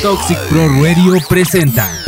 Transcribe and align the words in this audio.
Toxic 0.00 0.38
Pro 0.48 0.68
Radio 0.82 1.18
presenta 1.28 2.02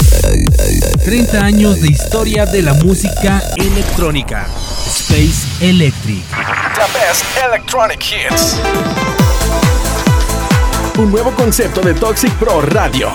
30 1.05 1.45
años 1.45 1.83
de 1.83 1.89
historia 1.89 2.47
de 2.47 2.63
la 2.63 2.73
música 2.73 3.43
electrónica. 3.57 4.49
Space 4.87 5.47
Electric. 5.61 6.25
The 6.31 6.99
best 6.99 7.25
electronic 7.47 8.01
hits. 8.03 8.57
Un 10.97 11.11
nuevo 11.11 11.31
concepto 11.33 11.83
de 11.83 11.93
Toxic 11.93 12.33
Pro 12.39 12.63
Radio. 12.63 13.13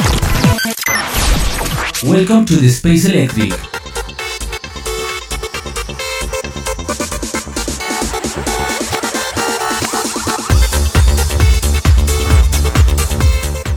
Welcome 2.04 2.46
to 2.46 2.58
the 2.60 2.68
Space 2.68 3.08
Electric. 3.08 3.79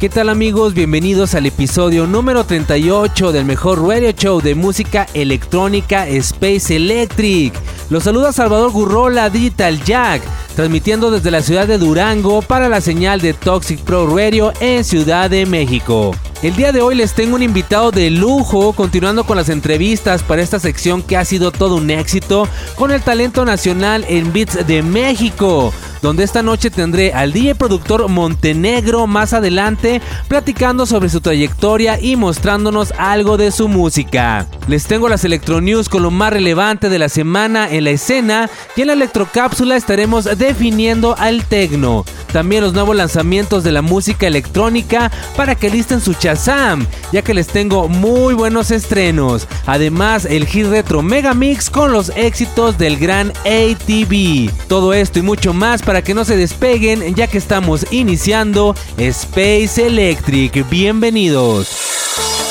¿Qué 0.02 0.08
tal 0.08 0.30
amigos? 0.30 0.74
Bienvenidos 0.74 1.36
al 1.36 1.46
episodio 1.46 2.08
número 2.08 2.42
38 2.42 3.30
del 3.30 3.44
mejor 3.44 3.86
radio 3.86 4.10
show 4.10 4.40
de 4.40 4.56
música 4.56 5.06
electrónica 5.14 6.08
Space 6.08 6.74
Electric. 6.74 7.54
Los 7.88 8.02
saluda 8.02 8.32
Salvador 8.32 8.72
Gurrola 8.72 9.30
Digital 9.30 9.80
Jack, 9.84 10.20
transmitiendo 10.56 11.12
desde 11.12 11.30
la 11.30 11.40
ciudad 11.40 11.68
de 11.68 11.78
Durango 11.78 12.42
para 12.42 12.68
la 12.68 12.80
señal 12.80 13.20
de 13.20 13.32
Toxic 13.32 13.78
Pro 13.82 14.08
Radio 14.12 14.52
en 14.58 14.82
Ciudad 14.82 15.30
de 15.30 15.46
México. 15.46 16.16
El 16.42 16.56
día 16.56 16.72
de 16.72 16.82
hoy 16.82 16.96
les 16.96 17.14
tengo 17.14 17.36
un 17.36 17.44
invitado 17.44 17.92
de 17.92 18.10
lujo, 18.10 18.72
continuando 18.72 19.22
con 19.22 19.36
las 19.36 19.50
entrevistas 19.50 20.24
para 20.24 20.42
esta 20.42 20.58
sección 20.58 21.04
que 21.04 21.16
ha 21.16 21.24
sido 21.24 21.52
todo 21.52 21.76
un 21.76 21.92
éxito 21.92 22.48
con 22.74 22.90
el 22.90 23.02
talento 23.02 23.44
nacional 23.44 24.04
en 24.08 24.32
Beats 24.32 24.66
de 24.66 24.82
México 24.82 25.72
donde 26.02 26.24
esta 26.24 26.42
noche 26.42 26.70
tendré 26.70 27.12
al 27.12 27.32
DJ 27.32 27.54
productor 27.54 28.08
Montenegro 28.08 29.06
más 29.06 29.32
adelante 29.32 30.02
platicando 30.28 30.84
sobre 30.84 31.08
su 31.08 31.20
trayectoria 31.20 31.98
y 31.98 32.16
mostrándonos 32.16 32.92
algo 32.98 33.36
de 33.36 33.52
su 33.52 33.68
música. 33.68 34.46
Les 34.66 34.84
tengo 34.84 35.08
las 35.08 35.24
Electro 35.24 35.60
News 35.60 35.88
con 35.88 36.02
lo 36.02 36.10
más 36.10 36.32
relevante 36.32 36.88
de 36.88 36.98
la 36.98 37.08
semana 37.08 37.70
en 37.70 37.84
la 37.84 37.90
escena 37.90 38.50
y 38.76 38.82
en 38.82 38.88
la 38.88 38.92
Electrocápsula 38.94 39.76
estaremos 39.76 40.24
definiendo 40.36 41.16
al 41.16 41.44
tecno. 41.44 42.04
También 42.32 42.62
los 42.62 42.72
nuevos 42.72 42.96
lanzamientos 42.96 43.62
de 43.62 43.72
la 43.72 43.82
música 43.82 44.26
electrónica 44.26 45.10
para 45.36 45.54
que 45.54 45.68
listen 45.68 46.00
su 46.00 46.14
chazam, 46.14 46.86
ya 47.12 47.22
que 47.22 47.34
les 47.34 47.46
tengo 47.46 47.88
muy 47.88 48.32
buenos 48.32 48.70
estrenos. 48.70 49.46
Además, 49.66 50.24
el 50.24 50.46
hit 50.46 50.66
retro 50.66 51.02
Mega 51.02 51.34
Mix 51.34 51.68
con 51.68 51.92
los 51.92 52.10
éxitos 52.16 52.78
del 52.78 52.96
gran 52.96 53.32
ATV. 53.44 54.50
Todo 54.66 54.94
esto 54.94 55.18
y 55.18 55.22
mucho 55.22 55.52
más 55.52 55.82
para 55.82 55.91
que 56.00 56.14
no 56.14 56.24
se 56.24 56.38
despeguen 56.38 57.14
ya 57.14 57.26
que 57.26 57.36
estamos 57.36 57.84
iniciando 57.90 58.74
Space 58.96 59.86
Electric. 59.86 60.66
Bienvenidos. 60.70 62.41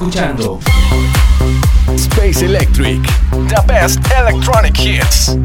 Escuchando 0.00 0.58
Space 1.94 2.42
Electric, 2.42 3.02
the 3.48 3.62
best 3.66 4.00
electronic 4.18 4.74
hits. 4.78 5.36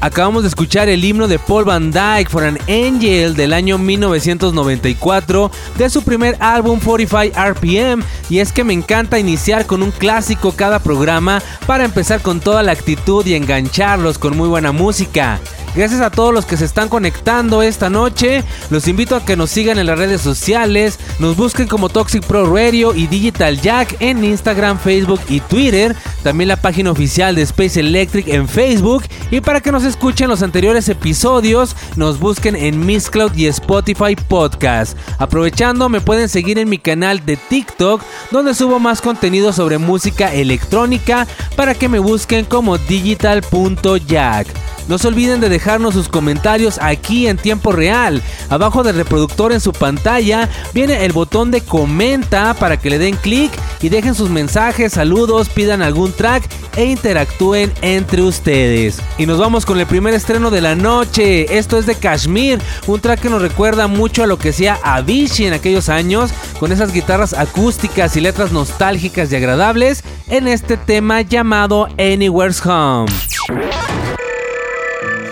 Acabamos 0.00 0.42
de 0.42 0.48
escuchar 0.48 0.88
el 0.88 1.04
himno 1.04 1.28
de 1.28 1.38
Paul 1.38 1.64
Van 1.64 1.92
Dyke 1.92 2.28
for 2.28 2.42
an 2.42 2.58
Angel 2.62 3.36
del 3.36 3.52
año 3.52 3.78
1994 3.78 5.52
de 5.78 5.90
su 5.90 6.02
primer 6.02 6.36
álbum 6.40 6.80
45 6.80 7.40
RPM 7.40 8.02
y 8.28 8.40
es 8.40 8.50
que 8.50 8.64
me 8.64 8.72
encanta 8.72 9.20
iniciar 9.20 9.64
con 9.64 9.84
un 9.84 9.92
clásico 9.92 10.50
cada 10.50 10.80
programa 10.80 11.40
para 11.68 11.84
empezar 11.84 12.20
con 12.20 12.40
toda 12.40 12.64
la 12.64 12.72
actitud 12.72 13.24
y 13.26 13.34
engancharlos 13.34 14.18
con 14.18 14.36
muy 14.36 14.48
buena 14.48 14.72
música. 14.72 15.38
Gracias 15.74 16.02
a 16.02 16.10
todos 16.10 16.34
los 16.34 16.44
que 16.44 16.58
se 16.58 16.66
están 16.66 16.90
conectando 16.90 17.62
esta 17.62 17.88
noche. 17.88 18.44
Los 18.68 18.88
invito 18.88 19.16
a 19.16 19.24
que 19.24 19.36
nos 19.36 19.50
sigan 19.50 19.78
en 19.78 19.86
las 19.86 19.98
redes 19.98 20.20
sociales. 20.20 20.98
Nos 21.18 21.36
busquen 21.36 21.66
como 21.66 21.88
Toxic 21.88 22.24
Pro 22.26 22.52
Radio 22.54 22.94
y 22.94 23.06
Digital 23.06 23.58
Jack 23.60 23.96
en 24.00 24.22
Instagram, 24.22 24.78
Facebook 24.78 25.20
y 25.28 25.40
Twitter. 25.40 25.96
También 26.22 26.48
la 26.48 26.56
página 26.56 26.90
oficial 26.90 27.34
de 27.34 27.42
Space 27.42 27.80
Electric 27.80 28.28
en 28.28 28.48
Facebook. 28.48 29.04
Y 29.30 29.40
para 29.40 29.60
que 29.60 29.72
nos 29.72 29.84
escuchen 29.84 30.28
los 30.28 30.42
anteriores 30.42 30.88
episodios, 30.88 31.76
nos 31.96 32.18
busquen 32.18 32.56
en 32.56 32.84
Miss 32.84 33.10
Cloud 33.10 33.34
y 33.34 33.46
Spotify 33.46 34.16
Podcast. 34.28 34.96
Aprovechando, 35.18 35.88
me 35.88 36.00
pueden 36.00 36.28
seguir 36.28 36.58
en 36.58 36.68
mi 36.68 36.78
canal 36.78 37.24
de 37.24 37.36
TikTok, 37.36 38.02
donde 38.30 38.54
subo 38.54 38.78
más 38.78 39.00
contenido 39.00 39.52
sobre 39.52 39.78
música 39.78 40.32
electrónica 40.32 41.26
para 41.56 41.74
que 41.74 41.88
me 41.88 41.98
busquen 41.98 42.44
como 42.44 42.78
digital.jack. 42.78 44.46
No 44.88 44.98
se 44.98 45.08
olviden 45.08 45.40
de 45.40 45.48
dejarnos 45.48 45.94
sus 45.94 46.08
comentarios 46.08 46.78
aquí 46.80 47.26
en 47.26 47.36
tiempo 47.36 47.72
real. 47.72 48.20
Abajo 48.48 48.82
del 48.82 48.96
reproductor 48.96 49.52
en 49.52 49.60
su 49.60 49.72
pantalla 49.72 50.48
viene 50.74 51.04
el 51.04 51.12
botón 51.12 51.50
de 51.50 51.60
comenta 51.60 52.54
para 52.54 52.78
que 52.78 52.90
le 52.90 52.98
den 52.98 53.16
clic 53.16 53.52
y 53.80 53.88
dejen 53.88 54.14
sus 54.14 54.30
mensajes, 54.30 54.92
saludos, 54.92 55.48
pidan 55.48 55.82
algún 55.82 56.11
track 56.12 56.48
e 56.76 56.84
interactúen 56.84 57.72
entre 57.82 58.22
ustedes. 58.22 59.00
Y 59.18 59.26
nos 59.26 59.38
vamos 59.38 59.66
con 59.66 59.78
el 59.78 59.86
primer 59.86 60.14
estreno 60.14 60.50
de 60.50 60.60
la 60.60 60.74
noche. 60.74 61.58
Esto 61.58 61.78
es 61.78 61.86
de 61.86 61.94
Kashmir, 61.94 62.60
un 62.86 63.00
track 63.00 63.20
que 63.20 63.30
nos 63.30 63.42
recuerda 63.42 63.86
mucho 63.86 64.22
a 64.22 64.26
lo 64.26 64.38
que 64.38 64.50
hacía 64.50 64.78
Avicii 64.82 65.46
en 65.46 65.54
aquellos 65.54 65.88
años, 65.88 66.30
con 66.58 66.72
esas 66.72 66.92
guitarras 66.92 67.34
acústicas 67.34 68.16
y 68.16 68.20
letras 68.20 68.52
nostálgicas 68.52 69.32
y 69.32 69.36
agradables 69.36 70.02
en 70.28 70.48
este 70.48 70.76
tema 70.76 71.22
llamado 71.22 71.88
Anywhere's 71.98 72.64
Home. 72.64 73.10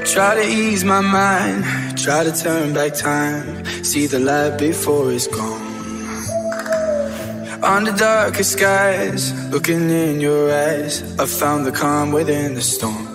Try 0.04 0.34
to 0.34 0.42
ease 0.42 0.84
my 0.84 1.00
mind, 1.00 1.64
try 1.96 2.24
to 2.24 2.32
turn 2.32 2.74
back 2.74 2.94
time, 2.94 3.64
see 3.84 4.08
the 4.08 4.18
light 4.18 4.58
before 4.58 5.12
it's 5.12 5.28
gone. 5.28 5.69
Under 7.62 7.92
darker 7.92 8.42
skies, 8.42 9.34
looking 9.50 9.90
in 9.90 10.18
your 10.18 10.50
eyes, 10.50 11.02
I 11.20 11.26
found 11.26 11.66
the 11.66 11.72
calm 11.72 12.10
within 12.10 12.54
the 12.54 12.62
storm. 12.62 13.06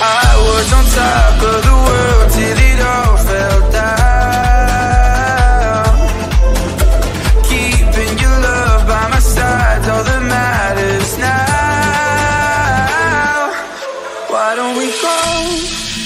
I 0.00 0.32
was 0.46 0.72
on 0.72 0.84
top 0.94 1.42
of 1.42 1.64
the 1.68 1.74
world 1.86 2.30
till 2.30 2.58
it 2.70 2.80
all 2.80 3.16
fell 3.26 3.70
down. 3.72 3.90
Keeping 7.50 8.16
your 8.16 8.38
love 8.48 8.86
by 8.86 9.08
my 9.08 9.18
side, 9.18 9.88
all 9.90 10.04
that 10.04 10.22
matters 10.22 11.18
now. 11.18 11.50
Why 14.30 14.54
don't 14.54 14.76
we 14.76 14.86
go 14.86 15.18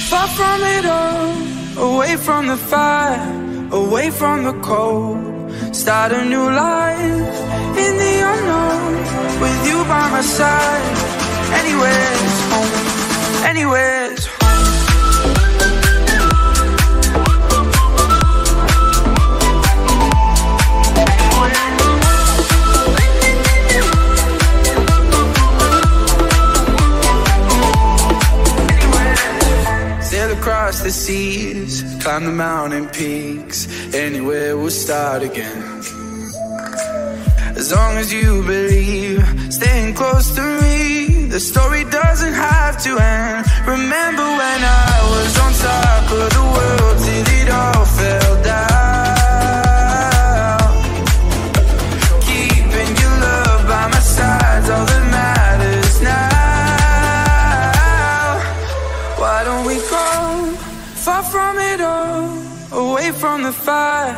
far 0.09 0.29
from 0.29 0.62
it 0.62 0.87
all, 0.87 1.37
away 1.93 2.17
from 2.17 2.47
the 2.47 2.56
fire, 2.56 3.29
away 3.73 4.09
from 4.11 4.45
the 4.45 4.55
cold? 4.62 5.44
Start 5.75 6.12
a 6.12 6.25
new 6.25 6.50
life 6.50 7.00
in 7.85 7.97
the 7.99 8.15
unknown 8.32 8.93
with 9.41 9.67
you 9.67 9.85
by 9.85 10.09
my 10.11 10.23
side. 10.23 10.97
Anywhere's 11.61 12.37
home, 12.53 13.44
anywhere's 13.44 14.26
home. 14.26 14.41
Sail 30.00 30.31
across 30.38 30.81
the 30.82 30.91
seas, 30.91 31.82
climb 32.05 32.27
the 32.27 32.31
mountain 32.31 32.87
peaks. 32.89 33.67
Anywhere 33.95 34.59
we'll 34.59 34.71
start 34.71 35.23
again. 35.23 35.62
As 37.56 37.73
long 37.73 37.97
as 37.97 38.12
you 38.12 38.43
believe, 38.43 39.25
staying 39.51 39.95
close 39.95 40.35
to 40.35 40.43
me, 40.61 41.29
the 41.29 41.41
story 41.41 41.85
doesn't 41.85 42.35
have 42.35 42.77
to 42.83 42.99
end. 42.99 43.47
Remember 43.67 44.27
when 44.41 44.61
I 44.91 44.95
was 45.12 45.33
on 45.45 45.53
top 45.71 46.05
of 46.21 46.29
the 46.37 46.45
world 46.56 46.97
till 47.05 47.27
it 47.41 47.49
all 47.49 47.85
fell 47.87 48.43
down. 48.43 48.74
From 63.34 63.42
the 63.42 63.52
fire, 63.52 64.16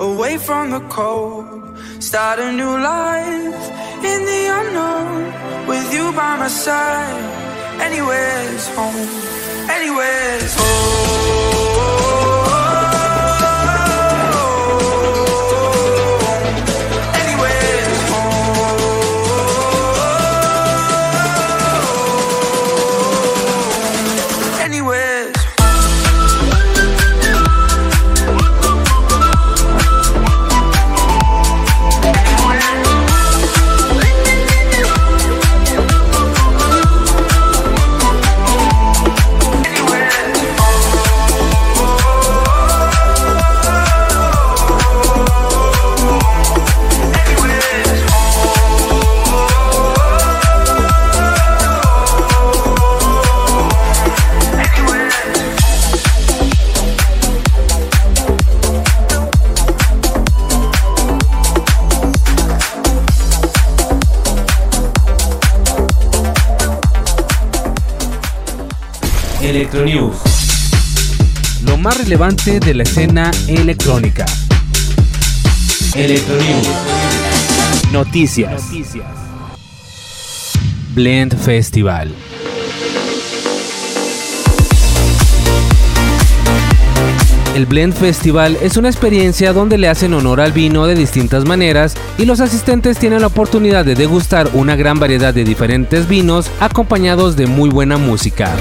away 0.00 0.36
from 0.38 0.70
the 0.70 0.80
cold? 0.88 1.46
Start 2.00 2.40
a 2.40 2.50
new 2.50 2.74
life 2.92 3.62
in 4.10 4.20
the 4.30 4.42
unknown 4.58 5.22
with 5.68 5.86
you 5.94 6.10
by 6.12 6.36
my 6.36 6.48
side. 6.48 7.22
Anywhere's 7.80 8.66
home, 8.74 9.08
anywhere's 9.70 10.54
home. 10.58 12.25
Electronews. 69.76 70.16
Lo 71.66 71.76
más 71.76 71.98
relevante 71.98 72.60
de 72.60 72.72
la 72.72 72.82
escena 72.82 73.30
electrónica. 73.46 74.24
Electronews. 75.94 76.68
Noticias. 77.92 78.70
Blend 80.94 81.36
Festival. 81.36 82.10
El 87.54 87.66
Blend 87.66 87.92
Festival 87.92 88.56
es 88.62 88.78
una 88.78 88.88
experiencia 88.88 89.52
donde 89.52 89.76
le 89.76 89.88
hacen 89.88 90.14
honor 90.14 90.40
al 90.40 90.52
vino 90.52 90.86
de 90.86 90.94
distintas 90.94 91.44
maneras 91.44 91.96
y 92.16 92.24
los 92.24 92.40
asistentes 92.40 92.98
tienen 92.98 93.20
la 93.20 93.26
oportunidad 93.26 93.84
de 93.84 93.94
degustar 93.94 94.48
una 94.54 94.74
gran 94.74 94.98
variedad 94.98 95.34
de 95.34 95.44
diferentes 95.44 96.08
vinos 96.08 96.50
acompañados 96.60 97.36
de 97.36 97.46
muy 97.46 97.68
buena 97.68 97.98
música. 97.98 98.56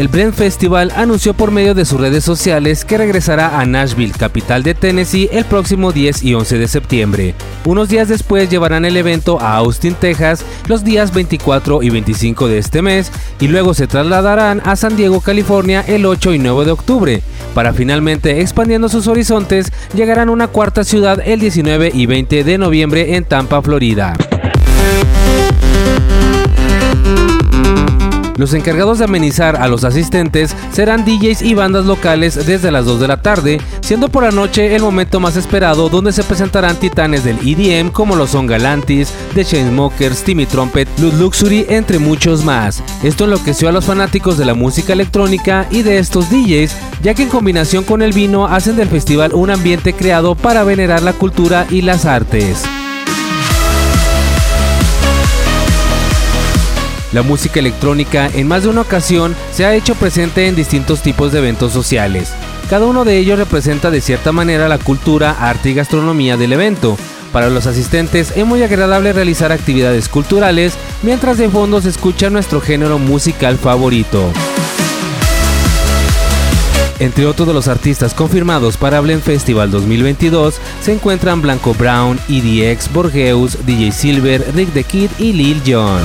El 0.00 0.08
Blend 0.08 0.32
Festival 0.32 0.90
anunció 0.96 1.34
por 1.34 1.50
medio 1.50 1.74
de 1.74 1.84
sus 1.84 2.00
redes 2.00 2.24
sociales 2.24 2.86
que 2.86 2.96
regresará 2.96 3.60
a 3.60 3.66
Nashville, 3.66 4.14
capital 4.18 4.62
de 4.62 4.72
Tennessee, 4.72 5.28
el 5.30 5.44
próximo 5.44 5.92
10 5.92 6.22
y 6.22 6.32
11 6.32 6.56
de 6.56 6.68
septiembre. 6.68 7.34
Unos 7.66 7.90
días 7.90 8.08
después 8.08 8.48
llevarán 8.48 8.86
el 8.86 8.96
evento 8.96 9.38
a 9.38 9.56
Austin, 9.56 9.94
Texas, 9.94 10.42
los 10.68 10.84
días 10.84 11.12
24 11.12 11.82
y 11.82 11.90
25 11.90 12.48
de 12.48 12.56
este 12.56 12.80
mes, 12.80 13.12
y 13.40 13.48
luego 13.48 13.74
se 13.74 13.86
trasladarán 13.86 14.62
a 14.64 14.74
San 14.74 14.96
Diego, 14.96 15.20
California, 15.20 15.84
el 15.86 16.06
8 16.06 16.32
y 16.32 16.38
9 16.38 16.64
de 16.64 16.70
octubre, 16.70 17.22
para 17.54 17.74
finalmente, 17.74 18.40
expandiendo 18.40 18.88
sus 18.88 19.06
horizontes, 19.06 19.70
llegarán 19.94 20.30
a 20.30 20.32
una 20.32 20.48
cuarta 20.48 20.82
ciudad 20.82 21.20
el 21.22 21.40
19 21.40 21.90
y 21.92 22.06
20 22.06 22.42
de 22.42 22.56
noviembre 22.56 23.16
en 23.16 23.24
Tampa, 23.26 23.60
Florida. 23.60 24.14
Los 28.40 28.54
encargados 28.54 28.98
de 28.98 29.04
amenizar 29.04 29.56
a 29.56 29.68
los 29.68 29.84
asistentes 29.84 30.56
serán 30.72 31.04
DJs 31.04 31.42
y 31.42 31.52
bandas 31.52 31.84
locales 31.84 32.46
desde 32.46 32.70
las 32.70 32.86
2 32.86 32.98
de 32.98 33.06
la 33.06 33.20
tarde, 33.20 33.60
siendo 33.82 34.08
por 34.08 34.22
la 34.22 34.30
noche 34.30 34.74
el 34.74 34.80
momento 34.80 35.20
más 35.20 35.36
esperado 35.36 35.90
donde 35.90 36.10
se 36.10 36.24
presentarán 36.24 36.76
titanes 36.76 37.22
del 37.22 37.36
EDM 37.46 37.90
como 37.90 38.16
lo 38.16 38.26
son 38.26 38.46
Galantis, 38.46 39.12
The 39.34 39.44
Chainsmokers, 39.44 40.22
Timmy 40.22 40.46
Trumpet, 40.46 40.88
Lud 41.00 41.12
Luxury, 41.20 41.66
entre 41.68 41.98
muchos 41.98 42.42
más. 42.42 42.82
Esto 43.02 43.24
enloqueció 43.24 43.68
a 43.68 43.72
los 43.72 43.84
fanáticos 43.84 44.38
de 44.38 44.46
la 44.46 44.54
música 44.54 44.94
electrónica 44.94 45.66
y 45.70 45.82
de 45.82 45.98
estos 45.98 46.30
DJs, 46.30 46.74
ya 47.02 47.12
que 47.12 47.24
en 47.24 47.28
combinación 47.28 47.84
con 47.84 48.00
el 48.00 48.14
vino 48.14 48.46
hacen 48.46 48.74
del 48.74 48.88
festival 48.88 49.34
un 49.34 49.50
ambiente 49.50 49.92
creado 49.92 50.34
para 50.34 50.64
venerar 50.64 51.02
la 51.02 51.12
cultura 51.12 51.66
y 51.68 51.82
las 51.82 52.06
artes. 52.06 52.64
La 57.12 57.22
música 57.22 57.58
electrónica 57.58 58.30
en 58.32 58.46
más 58.46 58.62
de 58.62 58.68
una 58.68 58.82
ocasión 58.82 59.34
se 59.52 59.64
ha 59.64 59.74
hecho 59.74 59.96
presente 59.96 60.46
en 60.46 60.54
distintos 60.54 61.02
tipos 61.02 61.32
de 61.32 61.38
eventos 61.38 61.72
sociales. 61.72 62.32
Cada 62.68 62.86
uno 62.86 63.04
de 63.04 63.18
ellos 63.18 63.38
representa 63.38 63.90
de 63.90 64.00
cierta 64.00 64.30
manera 64.30 64.68
la 64.68 64.78
cultura, 64.78 65.36
arte 65.40 65.70
y 65.70 65.74
gastronomía 65.74 66.36
del 66.36 66.52
evento. 66.52 66.96
Para 67.32 67.50
los 67.50 67.66
asistentes 67.66 68.32
es 68.36 68.46
muy 68.46 68.62
agradable 68.62 69.12
realizar 69.12 69.50
actividades 69.50 70.08
culturales 70.08 70.74
mientras 71.02 71.38
de 71.38 71.48
fondo 71.48 71.80
se 71.80 71.88
escucha 71.88 72.30
nuestro 72.30 72.60
género 72.60 72.98
musical 72.98 73.58
favorito. 73.58 74.32
Entre 77.00 77.26
otros 77.26 77.48
de 77.48 77.54
los 77.54 77.66
artistas 77.66 78.14
confirmados 78.14 78.76
para 78.76 79.00
Blend 79.00 79.22
Festival 79.22 79.70
2022 79.70 80.60
se 80.82 80.92
encuentran 80.92 81.40
Blanco 81.42 81.74
Brown, 81.74 82.20
EDX, 82.28 82.92
Borgeus, 82.92 83.66
DJ 83.66 83.90
Silver, 83.90 84.46
Rick 84.54 84.72
the 84.74 84.84
Kid 84.84 85.10
y 85.18 85.32
Lil 85.32 85.62
Jon. 85.66 86.02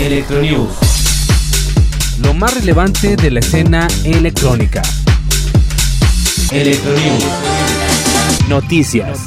Electronews. 0.00 0.70
Lo 2.22 2.32
más 2.32 2.54
relevante 2.54 3.16
de 3.16 3.30
la 3.30 3.40
escena 3.40 3.86
electrónica. 4.04 4.82
Electronews. 6.50 7.24
Noticias. 8.48 9.20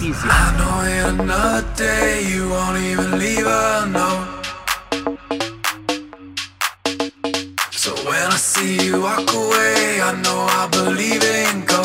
see 8.38 8.86
you 8.86 9.02
walk 9.02 9.32
away, 9.34 10.02
I 10.02 10.12
know 10.24 10.42
I 10.62 10.68
believe 10.72 11.24
in 11.24 11.66
ghosts. 11.66 11.83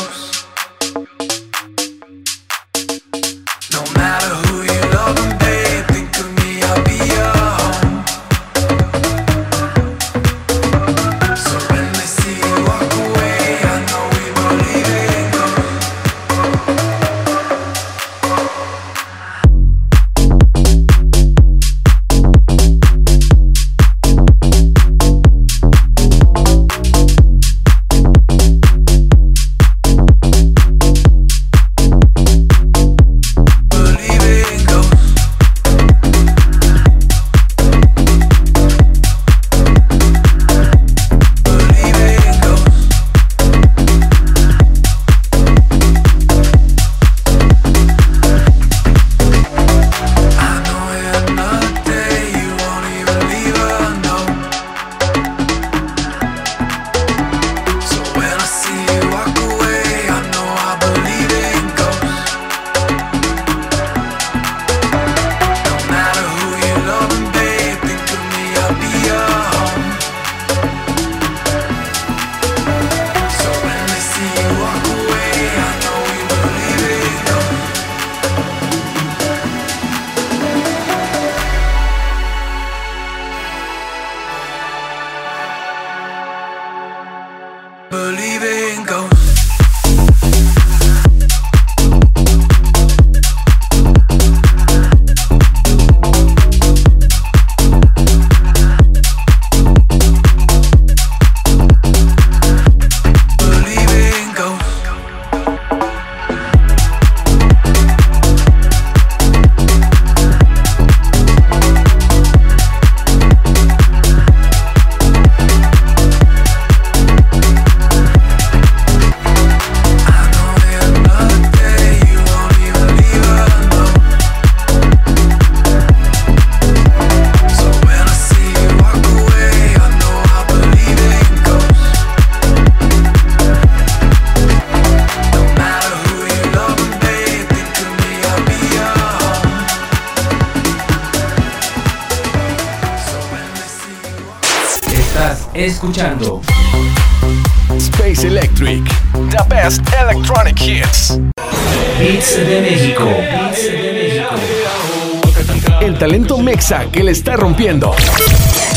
Que 156.90 157.02
le 157.02 157.12
está 157.12 157.36
rompiendo. 157.36 157.94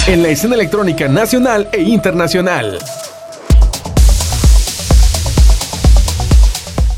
En 0.07 0.23
la 0.23 0.29
escena 0.29 0.55
electrónica 0.55 1.07
nacional 1.07 1.69
e 1.71 1.81
internacional. 1.81 2.79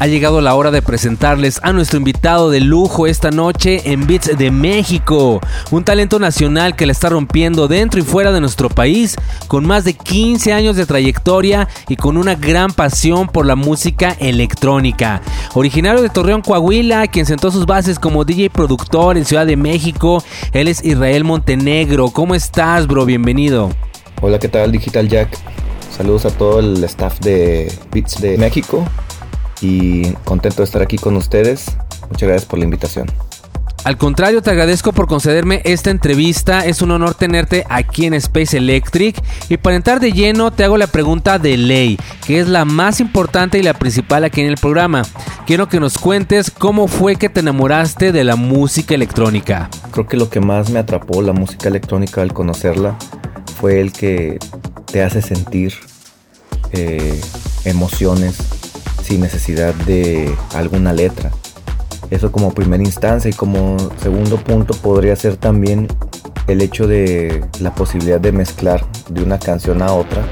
Ha 0.04 0.08
llegado 0.08 0.42
la 0.42 0.54
hora 0.56 0.70
de 0.70 0.82
presentarles 0.82 1.62
a 1.64 1.72
nuestro 1.72 1.98
invitado 1.98 2.50
de 2.50 2.60
lujo 2.60 3.08
esta 3.08 3.32
noche 3.32 3.94
en 3.94 4.06
Beats 4.06 4.38
de 4.38 4.52
México, 4.52 5.40
un 5.72 5.86
talento 5.86 6.20
nacional 6.20 6.76
que 6.76 6.86
le 6.86 6.92
está 6.92 7.08
rompiendo 7.08 7.70
dentro 7.70 8.02
y 8.02 8.04
fuera 8.04 8.34
de 8.34 8.42
nuestro 8.42 8.68
país, 8.68 9.16
con 9.54 9.68
más 9.68 9.84
de 9.84 9.94
15 9.94 10.52
años 10.52 10.76
de 10.78 10.88
trayectoria 10.88 11.68
y 11.88 11.96
con 11.96 12.18
una 12.18 12.34
gran 12.34 12.74
pasión 12.74 13.28
por 13.28 13.46
la 13.46 13.56
música 13.56 14.18
electrónica. 14.20 15.22
Originario 15.54 16.02
de 16.02 16.10
Torreón, 16.10 16.42
Coahuila, 16.42 17.06
quien 17.06 17.28
sentó 17.28 17.52
sus 17.52 17.68
bases 17.68 18.00
como 18.00 18.26
DJ 18.26 18.50
productor 18.50 19.16
en 19.16 19.26
Ciudad 19.26 19.46
de 19.46 19.56
México, 19.56 20.24
él 20.54 20.68
es 20.68 20.84
Israel 20.84 21.24
Montenegro. 21.24 22.10
¿Cómo 22.10 22.34
estás, 22.34 22.88
bro? 22.88 23.06
Bienvenido. 23.06 23.70
Hola, 24.24 24.40
¿qué 24.40 24.50
tal, 24.50 24.72
Digital 24.72 25.08
Jack? 25.08 25.38
Saludos 25.96 26.26
a 26.26 26.32
todo 26.32 26.60
el 26.60 26.84
staff 26.86 27.20
de 27.20 27.72
Beats 27.92 28.20
de 28.22 28.40
México 28.40 28.84
y 29.62 30.14
contento 30.26 30.64
de 30.64 30.64
estar 30.64 30.82
aquí 30.82 30.98
con 30.98 31.16
ustedes. 31.16 31.78
Muchas 32.10 32.28
gracias 32.28 32.46
por 32.50 32.58
la 32.58 32.66
invitación. 32.66 33.06
Al 33.84 33.98
contrario, 33.98 34.42
te 34.42 34.50
agradezco 34.50 34.94
por 34.94 35.08
concederme 35.08 35.62
esta 35.66 35.92
entrevista. 35.92 36.66
Es 36.66 36.82
un 36.82 36.92
honor 36.92 37.16
tenerte 37.16 37.66
aquí 37.70 38.06
en 38.06 38.14
Space 38.14 38.58
Electric. 38.58 39.22
Y 39.50 39.58
para 39.58 39.76
entrar 39.76 40.00
de 40.00 40.14
lleno, 40.14 40.52
te 40.52 40.64
hago 40.64 40.78
la 40.78 40.88
pregunta 40.88 41.38
de 41.38 41.58
ley, 41.58 42.00
que 42.26 42.40
es 42.40 42.48
la 42.48 42.64
más 42.64 43.02
importante 43.02 43.60
y 43.60 43.64
la 43.64 43.74
principal 43.74 44.24
aquí 44.24 44.40
en 44.40 44.48
el 44.48 44.56
programa. 44.56 45.02
Quiero 45.46 45.68
que 45.68 45.82
nos 45.82 45.98
cuentes 45.98 46.50
cómo 46.50 46.88
fue 46.88 47.18
que 47.18 47.28
te 47.28 47.42
enamoraste 47.42 48.14
de 48.14 48.24
la 48.24 48.38
música 48.38 48.96
electrónica. 48.96 49.70
Creo 49.92 50.08
que 50.08 50.16
lo 50.16 50.30
que 50.30 50.40
más 50.40 50.70
me 50.70 50.80
atrapó 50.80 51.22
la 51.22 51.34
música 51.34 51.68
electrónica 51.68 52.22
al 52.22 52.32
conocerla 52.32 52.96
fue 53.60 53.82
el 53.82 53.92
que 53.92 54.40
te 54.90 55.04
hace 55.04 55.22
sentir 55.22 55.74
eh, 56.72 57.20
emociones, 57.66 58.38
sin 59.04 59.20
necesidad 59.20 59.74
de 59.74 60.34
alguna 60.54 60.94
letra. 60.94 61.32
Eso 62.14 62.32
como 62.32 62.54
primera 62.54 62.84
instancia 62.84 63.28
y 63.32 63.34
como 63.34 63.76
segundo 63.98 64.38
punto 64.38 64.76
podría 64.76 65.16
ser 65.16 65.36
también 65.36 65.88
el 66.46 66.62
hecho 66.62 66.86
de 66.86 67.44
la 67.60 67.74
posibilidad 67.74 68.20
de 68.20 68.32
mezclar 68.32 68.86
de 69.10 69.24
una 69.24 69.40
canción 69.40 69.82
a 69.82 69.92
otra. 69.92 70.24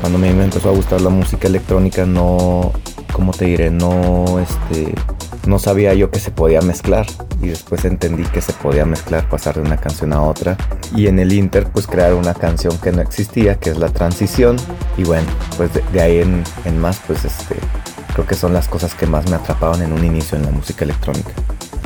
Cuando 0.00 0.16
a 0.16 0.22
mí 0.22 0.30
me 0.30 0.44
empezó 0.44 0.70
a 0.70 0.72
gustar 0.72 1.02
la 1.02 1.10
música 1.10 1.46
electrónica 1.46 2.06
no, 2.06 2.72
como 3.12 3.32
te 3.32 3.44
diré, 3.44 3.70
no, 3.70 4.38
este, 4.38 4.94
no 5.46 5.58
sabía 5.58 5.94
yo 5.94 6.10
que 6.10 6.18
se 6.18 6.30
podía 6.30 6.60
mezclar 6.60 7.06
y 7.40 7.48
después 7.48 7.84
entendí 7.84 8.24
que 8.24 8.40
se 8.40 8.52
podía 8.52 8.84
mezclar, 8.84 9.28
pasar 9.28 9.56
de 9.56 9.60
una 9.62 9.76
canción 9.76 10.12
a 10.12 10.22
otra 10.22 10.56
y 10.94 11.06
en 11.06 11.18
el 11.18 11.32
Inter 11.32 11.68
pues 11.72 11.86
crear 11.86 12.14
una 12.14 12.34
canción 12.34 12.76
que 12.78 12.92
no 12.92 13.00
existía, 13.00 13.58
que 13.58 13.70
es 13.70 13.78
la 13.78 13.88
transición 13.88 14.56
y 14.96 15.04
bueno, 15.04 15.26
pues 15.56 15.70
de, 15.92 16.00
ahí 16.00 16.18
en, 16.18 16.78
más 16.78 17.00
pues 17.06 17.24
este 17.24 17.56
creo 18.14 18.26
que 18.26 18.34
son 18.34 18.52
las 18.52 18.68
cosas 18.68 18.94
que 18.94 19.06
más 19.06 19.28
me 19.28 19.36
atrapaban 19.36 19.82
en 19.82 19.92
un 19.92 20.04
inicio 20.04 20.38
en 20.38 20.44
la 20.44 20.50
música 20.50 20.84
electrónica. 20.84 21.32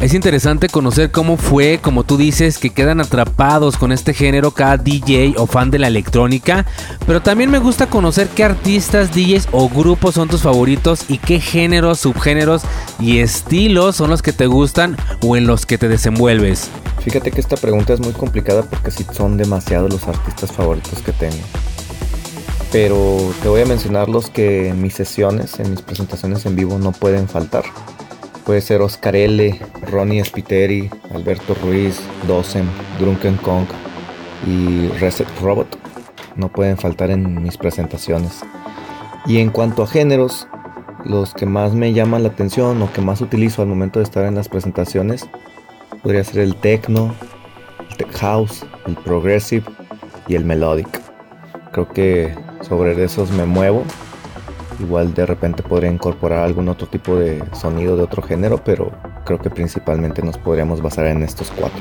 Es 0.00 0.14
interesante 0.14 0.68
conocer 0.70 1.10
cómo 1.10 1.36
fue, 1.36 1.78
como 1.78 2.04
tú 2.04 2.16
dices, 2.16 2.56
que 2.56 2.70
quedan 2.70 3.02
atrapados 3.02 3.76
con 3.76 3.92
este 3.92 4.14
género 4.14 4.52
cada 4.52 4.78
DJ 4.78 5.34
o 5.36 5.46
fan 5.46 5.70
de 5.70 5.78
la 5.78 5.88
electrónica, 5.88 6.64
pero 7.06 7.20
también 7.20 7.50
me 7.50 7.58
gusta 7.58 7.86
conocer 7.86 8.26
qué 8.28 8.42
artistas, 8.42 9.10
DJs 9.12 9.48
o 9.52 9.68
grupos 9.68 10.14
son 10.14 10.28
tus 10.28 10.40
favoritos 10.40 11.04
y 11.08 11.18
qué 11.18 11.38
géneros, 11.38 12.00
subgéneros 12.00 12.62
y 12.98 13.18
estilos 13.18 13.96
son 13.96 14.08
los 14.08 14.22
que 14.22 14.32
te 14.32 14.46
gustan 14.46 14.96
o 15.22 15.36
en 15.36 15.46
los 15.46 15.66
que 15.66 15.76
te 15.76 15.86
desenvuelves. 15.88 16.70
Fíjate 17.04 17.30
que 17.30 17.42
esta 17.42 17.58
pregunta 17.58 17.92
es 17.92 18.00
muy 18.00 18.12
complicada 18.12 18.62
porque 18.62 18.90
sí 18.90 19.04
son 19.12 19.36
demasiados 19.36 19.92
los 19.92 20.08
artistas 20.08 20.50
favoritos 20.50 21.02
que 21.02 21.12
tengo. 21.12 21.44
Pero 22.72 23.34
te 23.42 23.48
voy 23.48 23.60
a 23.60 23.66
mencionar 23.66 24.08
los 24.08 24.30
que 24.30 24.68
en 24.68 24.80
mis 24.80 24.94
sesiones, 24.94 25.60
en 25.60 25.70
mis 25.70 25.82
presentaciones 25.82 26.46
en 26.46 26.56
vivo 26.56 26.78
no 26.78 26.92
pueden 26.92 27.28
faltar. 27.28 27.64
Puede 28.44 28.60
ser 28.60 28.80
Oscar 28.80 29.14
L., 29.14 29.58
Ronnie 29.90 30.24
Spiteri, 30.24 30.90
Alberto 31.14 31.54
Ruiz, 31.62 32.00
Dosem, 32.26 32.66
Drunken 32.98 33.36
Kong 33.36 33.66
y 34.46 34.88
Reset 34.98 35.28
Robot. 35.40 35.78
No 36.36 36.50
pueden 36.50 36.76
faltar 36.76 37.10
en 37.10 37.42
mis 37.42 37.56
presentaciones. 37.56 38.40
Y 39.26 39.38
en 39.38 39.50
cuanto 39.50 39.82
a 39.82 39.86
géneros, 39.86 40.48
los 41.04 41.34
que 41.34 41.46
más 41.46 41.74
me 41.74 41.92
llaman 41.92 42.22
la 42.22 42.30
atención 42.30 42.80
o 42.82 42.92
que 42.92 43.00
más 43.00 43.20
utilizo 43.20 43.62
al 43.62 43.68
momento 43.68 43.98
de 43.98 44.04
estar 44.04 44.24
en 44.24 44.34
las 44.34 44.48
presentaciones 44.48 45.28
podría 46.02 46.24
ser 46.24 46.40
el 46.40 46.56
techno, 46.56 47.14
el 47.88 47.96
tech 47.96 48.12
house, 48.18 48.64
el 48.86 48.96
progressive 48.96 49.64
y 50.28 50.34
el 50.34 50.44
melodic. 50.44 50.88
Creo 51.72 51.88
que 51.88 52.34
sobre 52.62 53.02
esos 53.02 53.30
me 53.30 53.44
muevo 53.44 53.84
Igual 54.80 55.12
de 55.12 55.26
repente 55.26 55.62
podría 55.62 55.90
incorporar 55.90 56.44
algún 56.44 56.68
otro 56.68 56.86
tipo 56.86 57.16
de 57.16 57.42
sonido 57.52 57.96
de 57.96 58.02
otro 58.02 58.22
género, 58.22 58.62
pero 58.64 58.90
creo 59.24 59.38
que 59.38 59.50
principalmente 59.50 60.22
nos 60.22 60.38
podríamos 60.38 60.80
basar 60.80 61.06
en 61.06 61.22
estos 61.22 61.50
cuatro. 61.50 61.80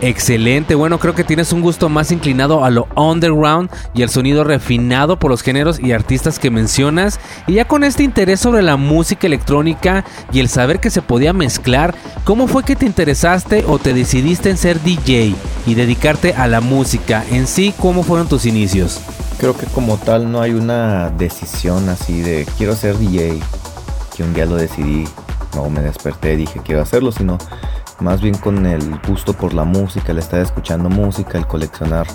Excelente, 0.00 0.76
bueno 0.76 1.00
creo 1.00 1.16
que 1.16 1.24
tienes 1.24 1.52
un 1.52 1.60
gusto 1.60 1.88
más 1.88 2.12
inclinado 2.12 2.64
a 2.64 2.70
lo 2.70 2.86
underground 2.94 3.68
y 3.94 4.04
al 4.04 4.10
sonido 4.10 4.44
refinado 4.44 5.18
por 5.18 5.28
los 5.28 5.42
géneros 5.42 5.80
y 5.80 5.90
artistas 5.90 6.38
que 6.38 6.52
mencionas 6.52 7.18
y 7.48 7.54
ya 7.54 7.66
con 7.66 7.82
este 7.82 8.04
interés 8.04 8.38
sobre 8.38 8.62
la 8.62 8.76
música 8.76 9.26
electrónica 9.26 10.04
y 10.32 10.38
el 10.38 10.48
saber 10.48 10.78
que 10.78 10.90
se 10.90 11.02
podía 11.02 11.32
mezclar, 11.32 11.96
¿cómo 12.22 12.46
fue 12.46 12.62
que 12.62 12.76
te 12.76 12.86
interesaste 12.86 13.64
o 13.66 13.80
te 13.80 13.92
decidiste 13.92 14.50
en 14.50 14.56
ser 14.56 14.80
DJ 14.80 15.34
y 15.66 15.74
dedicarte 15.74 16.32
a 16.32 16.46
la 16.46 16.60
música? 16.60 17.24
En 17.32 17.48
sí, 17.48 17.74
¿cómo 17.76 18.04
fueron 18.04 18.28
tus 18.28 18.46
inicios? 18.46 19.00
Creo 19.38 19.56
que 19.56 19.66
como 19.66 19.98
tal 19.98 20.32
no 20.32 20.40
hay 20.40 20.50
una 20.50 21.10
decisión 21.10 21.88
así 21.88 22.22
de 22.22 22.44
quiero 22.56 22.74
ser 22.74 22.98
DJ, 22.98 23.40
que 24.16 24.24
un 24.24 24.34
día 24.34 24.46
lo 24.46 24.56
decidí, 24.56 25.06
no 25.54 25.70
me 25.70 25.80
desperté 25.80 26.32
y 26.32 26.38
dije 26.38 26.60
quiero 26.64 26.82
hacerlo, 26.82 27.12
sino 27.12 27.38
más 28.00 28.20
bien 28.20 28.36
con 28.36 28.66
el 28.66 28.98
gusto 29.06 29.34
por 29.34 29.54
la 29.54 29.62
música, 29.62 30.10
el 30.10 30.18
estar 30.18 30.40
escuchando 30.40 30.90
música, 30.90 31.38
el 31.38 31.46
coleccionar 31.46 32.08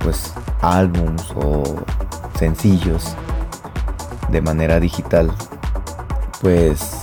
pues 0.00 0.34
álbums 0.60 1.30
o 1.34 1.62
sencillos 2.38 3.16
de 4.30 4.42
manera 4.42 4.78
digital, 4.78 5.32
pues 6.42 7.00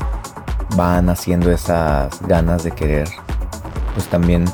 van 0.76 1.10
haciendo 1.10 1.52
esas 1.52 2.22
ganas 2.28 2.64
de 2.64 2.72
querer 2.72 3.10
pues 3.96 4.08
también 4.08 4.46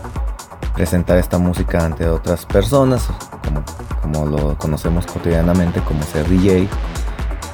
presentar 0.74 1.18
esta 1.18 1.38
música 1.40 1.84
ante 1.84 2.08
otras 2.08 2.46
personas, 2.46 3.08
como 3.44 3.64
como 4.04 4.26
lo 4.26 4.58
conocemos 4.58 5.06
cotidianamente 5.08 5.80
como 5.82 6.04
ser 6.04 6.28
DJ. 6.28 6.68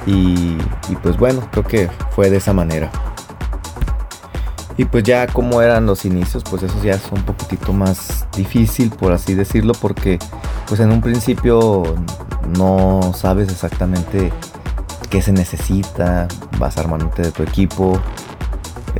Y, 0.06 0.56
pues 1.02 1.16
bueno, 1.16 1.48
creo 1.50 1.64
que 1.64 1.88
fue 2.10 2.28
de 2.30 2.38
esa 2.38 2.52
manera. 2.52 2.90
Y 4.76 4.86
pues 4.86 5.04
ya 5.04 5.26
como 5.26 5.62
eran 5.62 5.86
los 5.86 6.04
inicios, 6.04 6.42
pues 6.48 6.62
eso 6.62 6.82
ya 6.82 6.94
es 6.94 7.02
un 7.12 7.22
poquitito 7.22 7.72
más 7.72 8.26
difícil, 8.34 8.90
por 8.90 9.12
así 9.12 9.34
decirlo, 9.34 9.74
porque 9.74 10.18
pues 10.66 10.80
en 10.80 10.90
un 10.90 11.02
principio 11.02 11.82
no 12.56 13.12
sabes 13.14 13.50
exactamente 13.50 14.32
qué 15.10 15.20
se 15.20 15.32
necesita, 15.32 16.28
vas 16.58 16.78
armándote 16.78 17.22
de 17.22 17.30
tu 17.30 17.42
equipo, 17.42 18.00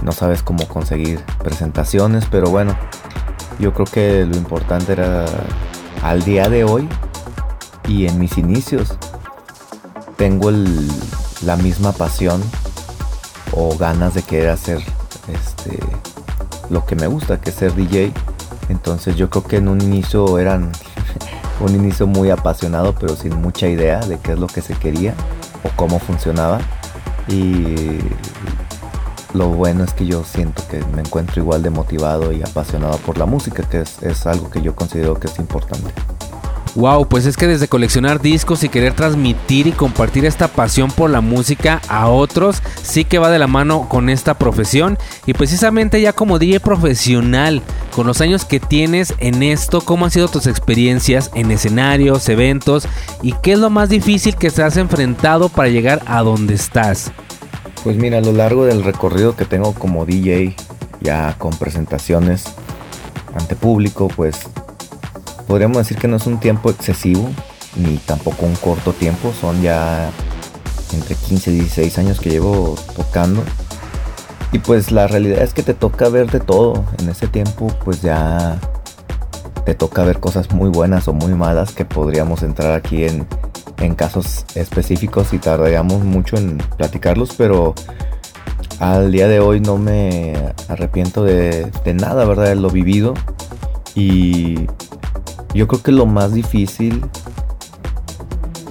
no 0.02 0.12
sabes 0.12 0.42
cómo 0.42 0.68
conseguir 0.68 1.24
presentaciones, 1.42 2.26
pero 2.30 2.50
bueno, 2.50 2.76
yo 3.58 3.72
creo 3.72 3.86
que 3.86 4.26
lo 4.26 4.36
importante 4.36 4.92
era 4.92 5.24
al 6.02 6.22
día 6.24 6.50
de 6.50 6.64
hoy 6.64 6.88
y 7.90 8.06
en 8.06 8.20
mis 8.20 8.38
inicios 8.38 8.96
tengo 10.16 10.52
la 11.42 11.56
misma 11.56 11.90
pasión 11.90 12.40
o 13.52 13.76
ganas 13.76 14.14
de 14.14 14.22
querer 14.22 14.50
hacer 14.50 14.78
este, 15.26 15.76
lo 16.70 16.86
que 16.86 16.94
me 16.94 17.08
gusta, 17.08 17.40
que 17.40 17.50
es 17.50 17.56
ser 17.56 17.74
DJ. 17.74 18.12
Entonces 18.68 19.16
yo 19.16 19.28
creo 19.28 19.42
que 19.42 19.56
en 19.56 19.66
un 19.66 19.80
inicio 19.80 20.38
eran 20.38 20.70
un 21.60 21.74
inicio 21.74 22.06
muy 22.06 22.30
apasionado, 22.30 22.94
pero 22.94 23.16
sin 23.16 23.34
mucha 23.42 23.66
idea 23.66 23.98
de 23.98 24.18
qué 24.20 24.32
es 24.32 24.38
lo 24.38 24.46
que 24.46 24.62
se 24.62 24.74
quería 24.74 25.14
o 25.64 25.70
cómo 25.74 25.98
funcionaba. 25.98 26.60
Y 27.26 27.98
lo 29.34 29.48
bueno 29.48 29.82
es 29.82 29.94
que 29.94 30.06
yo 30.06 30.22
siento 30.22 30.62
que 30.68 30.78
me 30.94 31.00
encuentro 31.00 31.42
igual 31.42 31.64
de 31.64 31.70
motivado 31.70 32.30
y 32.30 32.40
apasionado 32.40 32.98
por 32.98 33.18
la 33.18 33.26
música, 33.26 33.64
que 33.64 33.80
es 33.80 34.26
algo 34.26 34.48
que 34.48 34.62
yo 34.62 34.76
considero 34.76 35.18
que 35.18 35.26
es 35.26 35.40
importante. 35.40 35.90
Wow, 36.76 37.08
pues 37.08 37.26
es 37.26 37.36
que 37.36 37.48
desde 37.48 37.66
coleccionar 37.66 38.20
discos 38.20 38.62
y 38.62 38.68
querer 38.68 38.94
transmitir 38.94 39.66
y 39.66 39.72
compartir 39.72 40.24
esta 40.24 40.46
pasión 40.46 40.90
por 40.92 41.10
la 41.10 41.20
música 41.20 41.80
a 41.88 42.08
otros, 42.08 42.62
sí 42.82 43.04
que 43.04 43.18
va 43.18 43.28
de 43.28 43.40
la 43.40 43.48
mano 43.48 43.88
con 43.88 44.08
esta 44.08 44.34
profesión. 44.34 44.96
Y 45.26 45.32
precisamente 45.32 46.00
ya 46.00 46.12
como 46.12 46.38
DJ 46.38 46.60
profesional, 46.60 47.60
con 47.90 48.06
los 48.06 48.20
años 48.20 48.44
que 48.44 48.60
tienes 48.60 49.14
en 49.18 49.42
esto, 49.42 49.80
¿cómo 49.80 50.04
han 50.04 50.12
sido 50.12 50.28
tus 50.28 50.46
experiencias 50.46 51.32
en 51.34 51.50
escenarios, 51.50 52.28
eventos? 52.28 52.86
¿Y 53.20 53.32
qué 53.42 53.52
es 53.52 53.58
lo 53.58 53.70
más 53.70 53.88
difícil 53.88 54.36
que 54.36 54.50
te 54.50 54.62
has 54.62 54.76
enfrentado 54.76 55.48
para 55.48 55.70
llegar 55.70 56.02
a 56.06 56.22
donde 56.22 56.54
estás? 56.54 57.10
Pues 57.82 57.96
mira, 57.96 58.18
a 58.18 58.20
lo 58.22 58.32
largo 58.32 58.64
del 58.64 58.84
recorrido 58.84 59.34
que 59.34 59.44
tengo 59.44 59.74
como 59.74 60.06
DJ, 60.06 60.54
ya 61.00 61.34
con 61.36 61.50
presentaciones 61.50 62.44
ante 63.34 63.56
público, 63.56 64.06
pues 64.06 64.38
podríamos 65.50 65.78
decir 65.78 65.96
que 65.98 66.06
no 66.06 66.16
es 66.16 66.28
un 66.28 66.38
tiempo 66.38 66.70
excesivo, 66.70 67.28
ni 67.74 67.96
tampoco 67.96 68.46
un 68.46 68.54
corto 68.54 68.92
tiempo, 68.92 69.32
son 69.40 69.60
ya 69.60 70.08
entre 70.92 71.16
15 71.16 71.50
y 71.50 71.54
16 71.54 71.98
años 71.98 72.20
que 72.20 72.30
llevo 72.30 72.76
tocando. 72.94 73.42
Y 74.52 74.60
pues 74.60 74.92
la 74.92 75.08
realidad 75.08 75.42
es 75.42 75.52
que 75.52 75.64
te 75.64 75.74
toca 75.74 76.08
ver 76.08 76.30
de 76.30 76.38
todo. 76.38 76.84
En 77.00 77.08
ese 77.08 77.26
tiempo 77.26 77.66
pues 77.84 78.00
ya 78.00 78.60
te 79.66 79.74
toca 79.74 80.04
ver 80.04 80.20
cosas 80.20 80.52
muy 80.52 80.70
buenas 80.70 81.08
o 81.08 81.12
muy 81.14 81.34
malas 81.34 81.72
que 81.72 81.84
podríamos 81.84 82.44
entrar 82.44 82.72
aquí 82.74 83.02
en, 83.04 83.26
en 83.78 83.96
casos 83.96 84.44
específicos 84.54 85.32
y 85.32 85.38
tardaríamos 85.38 86.04
mucho 86.04 86.36
en 86.36 86.58
platicarlos, 86.76 87.34
pero 87.36 87.74
al 88.78 89.10
día 89.10 89.26
de 89.26 89.40
hoy 89.40 89.58
no 89.58 89.78
me 89.78 90.32
arrepiento 90.68 91.24
de, 91.24 91.72
de 91.84 91.94
nada, 91.94 92.24
¿verdad? 92.24 92.44
De 92.44 92.54
lo 92.54 92.70
vivido. 92.70 93.14
Y 93.96 94.68
yo 95.54 95.66
creo 95.66 95.82
que 95.82 95.92
lo 95.92 96.06
más 96.06 96.32
difícil 96.32 97.04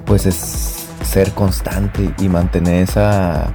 pues 0.05 0.25
es 0.25 0.87
ser 1.03 1.33
constante 1.33 2.13
y 2.19 2.29
mantener 2.29 2.83
esa, 2.83 3.53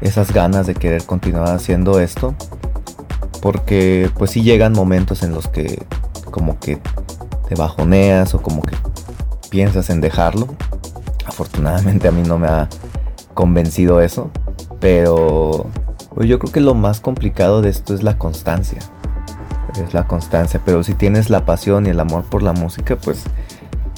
esas 0.00 0.32
ganas 0.32 0.66
de 0.66 0.74
querer 0.74 1.04
continuar 1.04 1.54
haciendo 1.54 2.00
esto. 2.00 2.34
Porque 3.40 4.10
pues 4.16 4.30
sí 4.30 4.42
llegan 4.42 4.72
momentos 4.72 5.22
en 5.22 5.32
los 5.32 5.48
que 5.48 5.84
como 6.30 6.58
que 6.58 6.80
te 7.48 7.54
bajoneas 7.54 8.34
o 8.34 8.42
como 8.42 8.62
que 8.62 8.76
piensas 9.50 9.90
en 9.90 10.00
dejarlo. 10.00 10.48
Afortunadamente 11.26 12.08
a 12.08 12.12
mí 12.12 12.22
no 12.22 12.38
me 12.38 12.46
ha 12.46 12.68
convencido 13.34 14.00
eso. 14.00 14.30
Pero 14.80 15.66
pues 16.14 16.28
yo 16.28 16.38
creo 16.38 16.52
que 16.52 16.60
lo 16.60 16.74
más 16.74 17.00
complicado 17.00 17.62
de 17.62 17.70
esto 17.70 17.94
es 17.94 18.02
la 18.02 18.18
constancia 18.18 18.78
es 19.80 19.94
la 19.94 20.06
constancia. 20.06 20.60
Pero 20.64 20.82
si 20.82 20.94
tienes 20.94 21.30
la 21.30 21.44
pasión 21.44 21.86
y 21.86 21.90
el 21.90 22.00
amor 22.00 22.24
por 22.24 22.42
la 22.42 22.52
música, 22.52 22.96
pues 22.96 23.24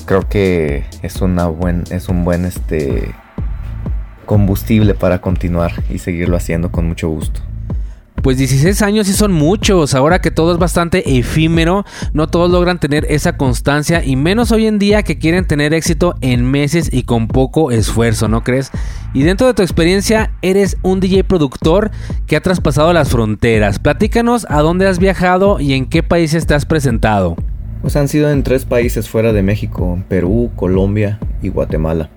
creo 0.06 0.28
que 0.28 0.84
es 1.02 1.20
una 1.20 1.46
buen, 1.46 1.84
es 1.90 2.08
un 2.08 2.24
buen 2.24 2.44
este 2.44 3.14
combustible 4.26 4.94
para 4.94 5.20
continuar 5.20 5.72
y 5.90 5.98
seguirlo 5.98 6.36
haciendo 6.36 6.70
con 6.70 6.86
mucho 6.86 7.08
gusto. 7.08 7.40
Pues 8.24 8.38
16 8.38 8.80
años 8.80 9.06
sí 9.06 9.12
son 9.12 9.32
muchos, 9.32 9.94
ahora 9.94 10.22
que 10.22 10.30
todo 10.30 10.50
es 10.50 10.58
bastante 10.58 11.18
efímero, 11.18 11.84
no 12.14 12.26
todos 12.26 12.50
logran 12.50 12.80
tener 12.80 13.04
esa 13.10 13.36
constancia 13.36 14.02
y 14.02 14.16
menos 14.16 14.50
hoy 14.50 14.66
en 14.66 14.78
día 14.78 15.02
que 15.02 15.18
quieren 15.18 15.46
tener 15.46 15.74
éxito 15.74 16.14
en 16.22 16.50
meses 16.50 16.88
y 16.90 17.02
con 17.02 17.28
poco 17.28 17.70
esfuerzo, 17.70 18.28
¿no 18.28 18.42
crees? 18.42 18.70
Y 19.12 19.24
dentro 19.24 19.46
de 19.46 19.52
tu 19.52 19.60
experiencia 19.60 20.30
eres 20.40 20.78
un 20.80 21.00
DJ 21.00 21.24
productor 21.24 21.90
que 22.26 22.36
ha 22.36 22.40
traspasado 22.40 22.94
las 22.94 23.10
fronteras. 23.10 23.78
Platícanos 23.78 24.46
a 24.48 24.62
dónde 24.62 24.86
has 24.88 24.98
viajado 24.98 25.60
y 25.60 25.74
en 25.74 25.84
qué 25.84 26.02
países 26.02 26.46
te 26.46 26.54
has 26.54 26.64
presentado. 26.64 27.36
Pues 27.82 27.94
han 27.94 28.08
sido 28.08 28.30
en 28.30 28.42
tres 28.42 28.64
países 28.64 29.06
fuera 29.06 29.34
de 29.34 29.42
México, 29.42 29.98
Perú, 30.08 30.50
Colombia 30.56 31.18
y 31.42 31.50
Guatemala. 31.50 32.08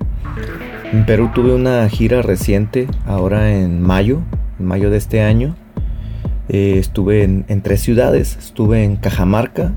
En 0.93 1.05
Perú 1.05 1.31
tuve 1.35 1.53
una 1.53 1.89
gira 1.89 2.21
reciente, 2.21 2.87
ahora 3.05 3.51
en 3.51 3.81
mayo, 3.81 4.21
en 4.57 4.67
mayo 4.67 4.89
de 4.89 4.95
este 4.95 5.21
año. 5.21 5.57
Eh, 6.49 6.77
estuve 6.77 7.23
en, 7.23 7.61
tres 7.61 7.81
ciudades, 7.81 8.37
estuve 8.37 8.83
en 8.83 8.95
Cajamarca, 8.95 9.73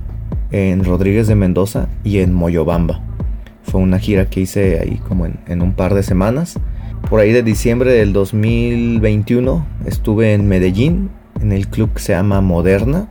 en 0.53 0.85
Rodríguez 0.85 1.27
de 1.27 1.35
Mendoza 1.35 1.89
y 2.05 2.19
en 2.19 2.33
Moyobamba. 2.33 3.01
Fue 3.63 3.81
una 3.81 3.99
gira 3.99 4.27
que 4.27 4.41
hice 4.41 4.79
ahí 4.81 5.01
como 5.09 5.27
en, 5.27 5.63
un 5.63 5.73
par 5.73 5.95
de 5.95 6.03
semanas. 6.03 6.59
Por 7.09 7.21
ahí 7.21 7.33
de 7.33 7.43
diciembre 7.43 7.93
del 7.93 8.13
2021 8.13 9.67
estuve 9.87 10.35
en 10.35 10.47
Medellín, 10.47 11.11
en 11.41 11.53
el 11.53 11.67
club 11.69 11.93
que 11.95 12.01
se 12.01 12.13
llama 12.13 12.41
Moderna. 12.41 13.09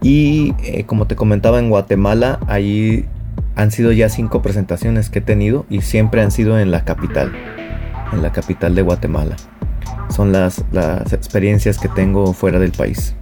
Y 0.00 0.54
eh, 0.64 0.84
como 0.84 1.06
te 1.06 1.16
comentaba 1.16 1.58
en 1.58 1.68
Guatemala, 1.68 2.38
ahí 2.46 3.04
han 3.56 3.70
sido 3.72 3.92
ya 3.92 4.08
cinco 4.08 4.40
presentaciones 4.40 5.10
que 5.10 5.18
he 5.18 5.22
tenido 5.22 5.66
y 5.68 5.82
siempre 5.82 6.22
han 6.22 6.30
sido 6.30 6.58
en 6.58 6.70
la 6.70 6.84
capital, 6.84 7.32
en 8.12 8.22
la 8.22 8.32
capital 8.32 8.74
de 8.74 8.82
Guatemala. 8.82 9.36
Son 10.10 10.32
las, 10.32 10.64
las 10.72 11.12
experiencias 11.12 11.78
que 11.78 11.88
tengo 11.88 12.32
fuera 12.32 12.58
del 12.58 12.72
país. 12.72 13.14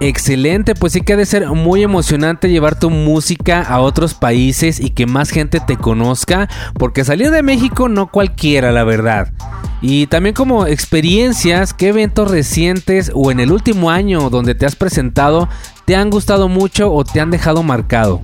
Excelente, 0.00 0.76
pues 0.76 0.92
sí 0.92 1.00
que 1.00 1.14
ha 1.14 1.16
de 1.16 1.26
ser 1.26 1.48
muy 1.48 1.82
emocionante 1.82 2.48
llevar 2.48 2.78
tu 2.78 2.88
música 2.88 3.62
a 3.62 3.80
otros 3.80 4.14
países 4.14 4.78
y 4.78 4.90
que 4.90 5.06
más 5.06 5.30
gente 5.30 5.58
te 5.58 5.76
conozca, 5.76 6.48
porque 6.74 7.04
salir 7.04 7.32
de 7.32 7.42
México 7.42 7.88
no 7.88 8.06
cualquiera, 8.08 8.70
la 8.70 8.84
verdad. 8.84 9.32
Y 9.80 10.06
también 10.06 10.36
como 10.36 10.66
experiencias, 10.66 11.74
¿qué 11.74 11.88
eventos 11.88 12.30
recientes 12.30 13.10
o 13.12 13.32
en 13.32 13.40
el 13.40 13.50
último 13.50 13.90
año 13.90 14.30
donde 14.30 14.54
te 14.54 14.66
has 14.66 14.76
presentado 14.76 15.48
te 15.84 15.96
han 15.96 16.10
gustado 16.10 16.48
mucho 16.48 16.92
o 16.92 17.02
te 17.02 17.20
han 17.20 17.32
dejado 17.32 17.64
marcado? 17.64 18.22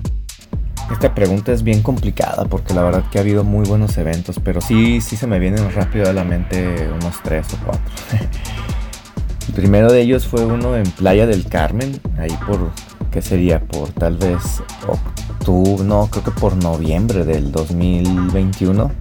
Esta 0.91 1.15
pregunta 1.15 1.51
es 1.51 1.63
bien 1.63 1.81
complicada 1.81 2.45
porque 2.45 2.73
la 2.73 2.83
verdad 2.83 3.03
que 3.11 3.17
ha 3.17 3.21
habido 3.21 3.43
muy 3.43 3.65
buenos 3.67 3.97
eventos, 3.97 4.39
pero 4.43 4.61
sí, 4.61 5.01
sí 5.01 5.17
se 5.17 5.25
me 5.27 5.39
vienen 5.39 5.71
rápido 5.73 6.09
a 6.09 6.13
la 6.13 6.23
mente 6.23 6.89
unos 6.89 7.21
tres 7.23 7.47
o 7.53 7.57
cuatro. 7.65 7.81
El 9.47 9.53
primero 9.55 9.91
de 9.91 10.01
ellos 10.01 10.27
fue 10.27 10.45
uno 10.45 10.75
en 10.77 10.85
Playa 10.91 11.25
del 11.25 11.47
Carmen, 11.47 11.99
ahí 12.19 12.37
por, 12.47 12.71
¿qué 13.11 13.21
sería? 13.21 13.59
Por 13.61 13.89
tal 13.89 14.17
vez 14.17 14.61
octubre, 14.87 15.83
no, 15.83 16.07
creo 16.07 16.23
que 16.23 16.31
por 16.31 16.55
noviembre 16.55 17.25
del 17.25 17.51
2021. 17.51 18.91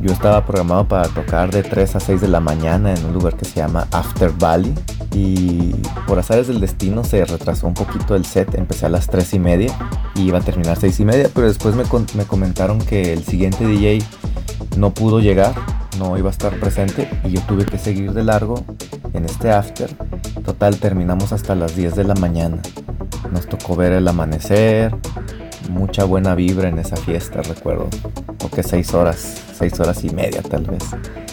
Yo 0.00 0.12
estaba 0.12 0.44
programado 0.44 0.86
para 0.86 1.08
tocar 1.08 1.50
de 1.50 1.62
3 1.62 1.96
a 1.96 2.00
6 2.00 2.20
de 2.20 2.28
la 2.28 2.40
mañana 2.40 2.92
en 2.94 3.04
un 3.04 3.12
lugar 3.12 3.36
que 3.36 3.44
se 3.44 3.56
llama 3.56 3.88
After 3.90 4.30
Valley 4.30 4.74
y 5.12 5.72
por 6.06 6.18
azares 6.18 6.48
del 6.48 6.60
destino 6.60 7.02
se 7.02 7.24
retrasó 7.24 7.66
un 7.66 7.74
poquito 7.74 8.14
el 8.14 8.26
set, 8.26 8.54
empecé 8.54 8.86
a 8.86 8.88
las 8.90 9.06
3 9.06 9.34
y 9.34 9.38
media 9.38 9.72
y 10.14 10.28
iba 10.28 10.38
a 10.38 10.42
terminar 10.42 10.76
6 10.78 11.00
y 11.00 11.04
media, 11.04 11.30
pero 11.34 11.46
después 11.46 11.74
me, 11.74 11.84
me 12.14 12.24
comentaron 12.24 12.78
que 12.78 13.14
el 13.14 13.24
siguiente 13.24 13.66
DJ 13.66 14.02
no 14.76 14.92
pudo 14.92 15.20
llegar, 15.20 15.54
no 15.98 16.18
iba 16.18 16.28
a 16.28 16.32
estar 16.32 16.58
presente 16.60 17.08
y 17.24 17.30
yo 17.30 17.40
tuve 17.42 17.64
que 17.64 17.78
seguir 17.78 18.12
de 18.12 18.22
largo 18.22 18.62
en 19.14 19.24
este 19.24 19.50
after. 19.50 19.90
Total, 20.44 20.76
terminamos 20.76 21.32
hasta 21.32 21.54
las 21.54 21.74
10 21.74 21.96
de 21.96 22.04
la 22.04 22.14
mañana. 22.14 22.58
Nos 23.32 23.46
tocó 23.46 23.74
ver 23.74 23.92
el 23.92 24.06
amanecer, 24.06 24.94
mucha 25.70 26.04
buena 26.04 26.34
vibra 26.34 26.68
en 26.68 26.78
esa 26.78 26.96
fiesta, 26.96 27.42
recuerdo. 27.42 27.88
O 28.44 28.50
que 28.50 28.62
6 28.62 28.94
horas, 28.94 29.42
6 29.58 29.80
horas 29.80 30.04
y 30.04 30.10
media 30.10 30.42
tal 30.42 30.64
vez. 30.64 30.82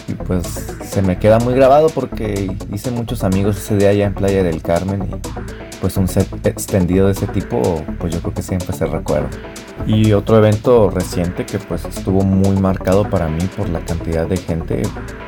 Y 0.08 0.14
pues 0.14 0.42
se 0.84 1.02
me 1.02 1.18
queda 1.18 1.38
muy 1.38 1.54
grabado 1.54 1.88
porque 1.88 2.54
hice 2.72 2.90
muchos 2.90 3.24
amigos 3.24 3.56
ese 3.56 3.76
día 3.76 3.90
allá 3.90 4.06
en 4.06 4.14
Playa 4.14 4.42
del 4.42 4.60
Carmen 4.60 5.02
y 5.02 5.78
pues 5.80 5.96
un 5.96 6.08
set 6.08 6.46
extendido 6.46 7.06
de 7.06 7.12
ese 7.12 7.26
tipo, 7.26 7.82
pues 7.98 8.12
yo 8.12 8.20
creo 8.20 8.34
que 8.34 8.42
siempre 8.42 8.72
se 8.72 8.86
recuerda. 8.86 9.28
Y 9.86 10.12
otro 10.12 10.38
evento 10.38 10.88
reciente 10.90 11.44
que 11.44 11.58
pues 11.58 11.84
estuvo 11.84 12.22
muy 12.22 12.56
marcado 12.56 13.08
para 13.08 13.28
mí 13.28 13.42
por 13.56 13.68
la 13.68 13.80
cantidad 13.80 14.26
de 14.26 14.36
gente 14.36 14.82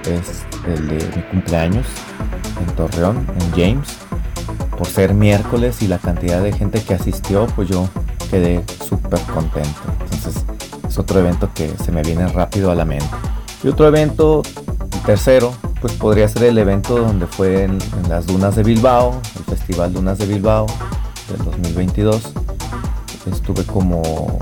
es 0.05 0.45
el 0.67 0.89
de 0.89 1.17
mi 1.17 1.23
cumpleaños 1.31 1.87
en 2.61 2.75
Torreón, 2.75 3.27
en 3.41 3.51
James. 3.51 3.99
Por 4.77 4.87
ser 4.87 5.15
miércoles 5.15 5.83
y 5.83 5.89
la 5.89 5.99
cantidad 5.99 6.43
de 6.43 6.53
gente 6.53 6.83
que 6.83 6.95
asistió, 6.95 7.47
pues 7.57 7.69
yo 7.69 7.89
quedé 8.27 8.65
súper 8.87 9.21
contento. 9.23 9.81
Entonces 10.03 10.45
es 10.89 10.99
otro 10.99 11.21
evento 11.21 11.51
que 11.55 11.69
se 11.85 11.93
me 11.93 12.03
viene 12.03 12.27
rápido 12.29 12.71
a 12.71 12.75
la 12.75 12.85
mente. 12.85 13.07
Y 13.63 13.69
otro 13.69 13.87
evento, 13.89 14.43
tercero, 15.05 15.53
pues 15.81 15.93
podría 15.95 16.29
ser 16.29 16.45
el 16.45 16.59
evento 16.59 16.97
donde 16.97 17.27
fue 17.27 17.65
en, 17.65 17.79
las 18.09 18.27
dunas 18.27 18.57
de 18.57 18.63
Bilbao, 18.63 19.21
el 19.37 19.45
Festival 19.45 19.93
Dunas 19.93 20.19
de 20.19 20.27
Bilbao 20.27 20.67
del 21.29 21.45
2022. 21.45 22.33
Estuve 23.31 23.65
como 23.65 24.39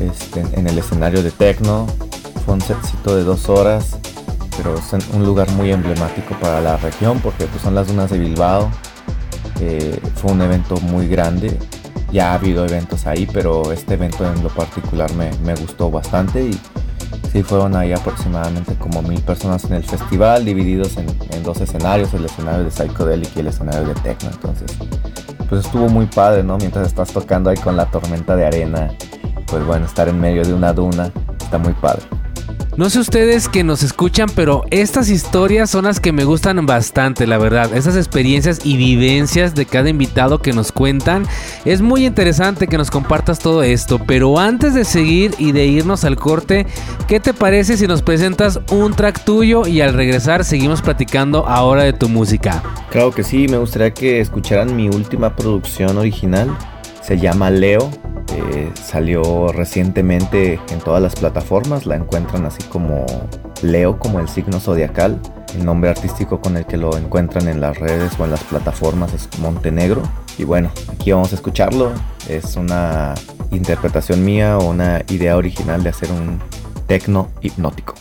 este, 0.00 0.40
en 0.52 0.66
el 0.66 0.78
escenario 0.78 1.22
de 1.22 1.30
Tecno, 1.30 1.86
fue 2.44 2.54
un 2.54 2.60
setcito 2.60 3.16
de 3.16 3.24
dos 3.24 3.48
horas, 3.48 3.98
pero 4.56 4.76
es 4.76 4.92
un 5.12 5.24
lugar 5.24 5.50
muy 5.52 5.72
emblemático 5.72 6.34
para 6.40 6.60
la 6.60 6.76
región 6.76 7.18
porque 7.20 7.46
pues, 7.46 7.62
son 7.62 7.74
las 7.74 7.88
dunas 7.88 8.10
de 8.10 8.18
Bilbao. 8.18 8.70
Eh, 9.60 10.00
fue 10.16 10.32
un 10.32 10.40
evento 10.40 10.76
muy 10.80 11.06
grande, 11.06 11.58
ya 12.12 12.32
ha 12.32 12.34
habido 12.34 12.64
eventos 12.64 13.06
ahí, 13.06 13.28
pero 13.32 13.72
este 13.72 13.94
evento 13.94 14.26
en 14.26 14.42
lo 14.42 14.48
particular 14.50 15.12
me, 15.14 15.30
me 15.44 15.54
gustó 15.54 15.90
bastante 15.90 16.44
y 16.44 16.60
Sí, 17.32 17.44
fueron 17.44 17.76
ahí 17.76 17.92
aproximadamente 17.92 18.74
como 18.74 19.02
mil 19.02 19.20
personas 19.22 19.64
en 19.64 19.74
el 19.74 19.84
festival, 19.84 20.44
divididos 20.44 20.96
en, 20.96 21.06
dos 21.44 21.60
escenarios, 21.60 22.12
el 22.12 22.24
escenario 22.24 22.64
de 22.64 22.70
Psychedelic 22.72 23.36
y 23.36 23.40
el 23.40 23.46
escenario 23.46 23.86
de 23.86 23.94
Techno. 23.94 24.30
Entonces, 24.30 24.76
pues 25.48 25.64
estuvo 25.64 25.88
muy 25.88 26.06
padre, 26.06 26.42
¿no? 26.42 26.58
Mientras 26.58 26.88
estás 26.88 27.12
tocando 27.12 27.48
ahí 27.50 27.56
con 27.56 27.76
la 27.76 27.86
tormenta 27.86 28.34
de 28.34 28.46
arena, 28.46 28.90
pues 29.46 29.64
bueno, 29.64 29.86
estar 29.86 30.08
en 30.08 30.20
medio 30.20 30.44
de 30.44 30.52
una 30.52 30.72
duna 30.72 31.12
está 31.40 31.56
muy 31.58 31.72
padre. 31.74 32.02
No 32.80 32.88
sé 32.88 32.98
ustedes 32.98 33.46
que 33.50 33.62
nos 33.62 33.82
escuchan, 33.82 34.30
pero 34.34 34.64
estas 34.70 35.10
historias 35.10 35.68
son 35.68 35.84
las 35.84 36.00
que 36.00 36.12
me 36.12 36.24
gustan 36.24 36.64
bastante, 36.64 37.26
la 37.26 37.36
verdad. 37.36 37.76
Estas 37.76 37.94
experiencias 37.94 38.60
y 38.64 38.78
vivencias 38.78 39.54
de 39.54 39.66
cada 39.66 39.90
invitado 39.90 40.38
que 40.38 40.54
nos 40.54 40.72
cuentan. 40.72 41.26
Es 41.66 41.82
muy 41.82 42.06
interesante 42.06 42.68
que 42.68 42.78
nos 42.78 42.90
compartas 42.90 43.38
todo 43.38 43.62
esto. 43.62 43.98
Pero 43.98 44.38
antes 44.38 44.72
de 44.72 44.86
seguir 44.86 45.34
y 45.36 45.52
de 45.52 45.66
irnos 45.66 46.04
al 46.04 46.16
corte, 46.16 46.66
¿qué 47.06 47.20
te 47.20 47.34
parece 47.34 47.76
si 47.76 47.86
nos 47.86 48.00
presentas 48.00 48.60
un 48.70 48.94
track 48.94 49.24
tuyo 49.26 49.66
y 49.66 49.82
al 49.82 49.92
regresar 49.92 50.42
seguimos 50.42 50.80
platicando 50.80 51.46
ahora 51.46 51.82
de 51.82 51.92
tu 51.92 52.08
música? 52.08 52.62
Claro 52.88 53.10
que 53.10 53.24
sí, 53.24 53.46
me 53.46 53.58
gustaría 53.58 53.92
que 53.92 54.20
escucharan 54.20 54.74
mi 54.74 54.88
última 54.88 55.36
producción 55.36 55.98
original. 55.98 56.56
Se 57.10 57.18
llama 57.18 57.50
Leo 57.50 57.90
eh, 58.32 58.70
salió 58.80 59.48
recientemente 59.48 60.60
en 60.70 60.78
todas 60.78 61.02
las 61.02 61.16
plataformas, 61.16 61.84
la 61.84 61.96
encuentran 61.96 62.46
así 62.46 62.62
como 62.68 63.04
Leo, 63.62 63.98
como 63.98 64.20
el 64.20 64.28
signo 64.28 64.60
zodiacal. 64.60 65.18
El 65.56 65.64
nombre 65.64 65.90
artístico 65.90 66.40
con 66.40 66.56
el 66.56 66.66
que 66.66 66.76
lo 66.76 66.96
encuentran 66.96 67.48
en 67.48 67.60
las 67.60 67.76
redes 67.80 68.12
o 68.20 68.24
en 68.24 68.30
las 68.30 68.44
plataformas 68.44 69.12
es 69.12 69.28
Montenegro. 69.40 70.02
Y 70.38 70.44
bueno, 70.44 70.70
aquí 70.92 71.10
vamos 71.10 71.32
a 71.32 71.34
escucharlo. 71.34 71.90
Es 72.28 72.54
una 72.54 73.14
interpretación 73.50 74.24
mía 74.24 74.56
o 74.58 74.70
una 74.70 75.02
idea 75.08 75.36
original 75.36 75.82
de 75.82 75.88
hacer 75.88 76.12
un 76.12 76.38
tecno 76.86 77.28
hipnótico. 77.40 77.94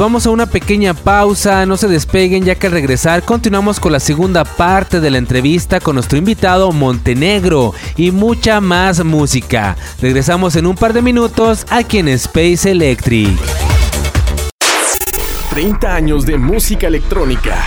Vamos 0.00 0.24
a 0.24 0.30
una 0.30 0.46
pequeña 0.46 0.94
pausa, 0.94 1.66
no 1.66 1.76
se 1.76 1.86
despeguen 1.86 2.42
ya 2.42 2.54
que 2.54 2.68
al 2.68 2.72
regresar 2.72 3.22
continuamos 3.22 3.78
con 3.78 3.92
la 3.92 4.00
segunda 4.00 4.46
parte 4.46 4.98
de 4.98 5.10
la 5.10 5.18
entrevista 5.18 5.78
con 5.78 5.94
nuestro 5.94 6.16
invitado 6.16 6.72
Montenegro 6.72 7.74
y 7.98 8.10
mucha 8.10 8.62
más 8.62 9.04
música. 9.04 9.76
Regresamos 10.00 10.56
en 10.56 10.64
un 10.64 10.74
par 10.74 10.94
de 10.94 11.02
minutos 11.02 11.66
aquí 11.68 11.98
en 11.98 12.08
Space 12.08 12.70
Electric. 12.70 13.38
30 15.50 15.94
años 15.94 16.24
de 16.24 16.38
música 16.38 16.86
electrónica. 16.86 17.62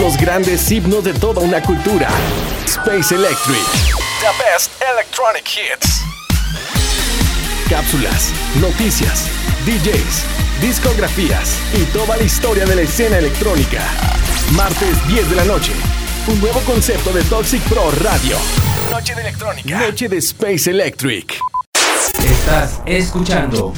Los 0.00 0.16
grandes 0.16 0.68
himnos 0.72 1.04
de 1.04 1.12
toda 1.14 1.42
una 1.42 1.62
cultura. 1.62 2.08
Space 2.66 3.14
Electric. 3.14 3.62
The 4.18 4.32
best 4.42 4.72
electronic 4.82 5.44
hits. 5.46 6.23
Cápsulas, 7.68 8.30
noticias, 8.60 9.26
DJs, 9.64 10.60
discografías 10.60 11.58
y 11.72 11.84
toda 11.96 12.16
la 12.18 12.22
historia 12.22 12.66
de 12.66 12.76
la 12.76 12.82
escena 12.82 13.16
electrónica. 13.16 13.80
Martes 14.52 14.96
10 15.08 15.30
de 15.30 15.36
la 15.36 15.44
noche. 15.44 15.72
Un 16.26 16.40
nuevo 16.40 16.60
concepto 16.60 17.10
de 17.12 17.22
Toxic 17.24 17.62
Pro 17.62 17.90
Radio. 18.02 18.36
Noche 18.90 19.14
de 19.14 19.22
electrónica. 19.22 19.78
Noche 19.80 20.08
de 20.10 20.18
Space 20.18 20.70
Electric. 20.70 21.38
Estás 22.22 22.80
escuchando 22.84 23.72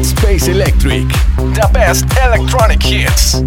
Space 0.00 0.50
Electric. 0.50 1.06
The 1.52 1.68
best 1.72 2.06
electronic 2.16 2.82
hits. 2.84 3.42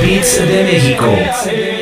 Beats 0.00 0.38
de 0.38 0.64
México. 0.64 1.75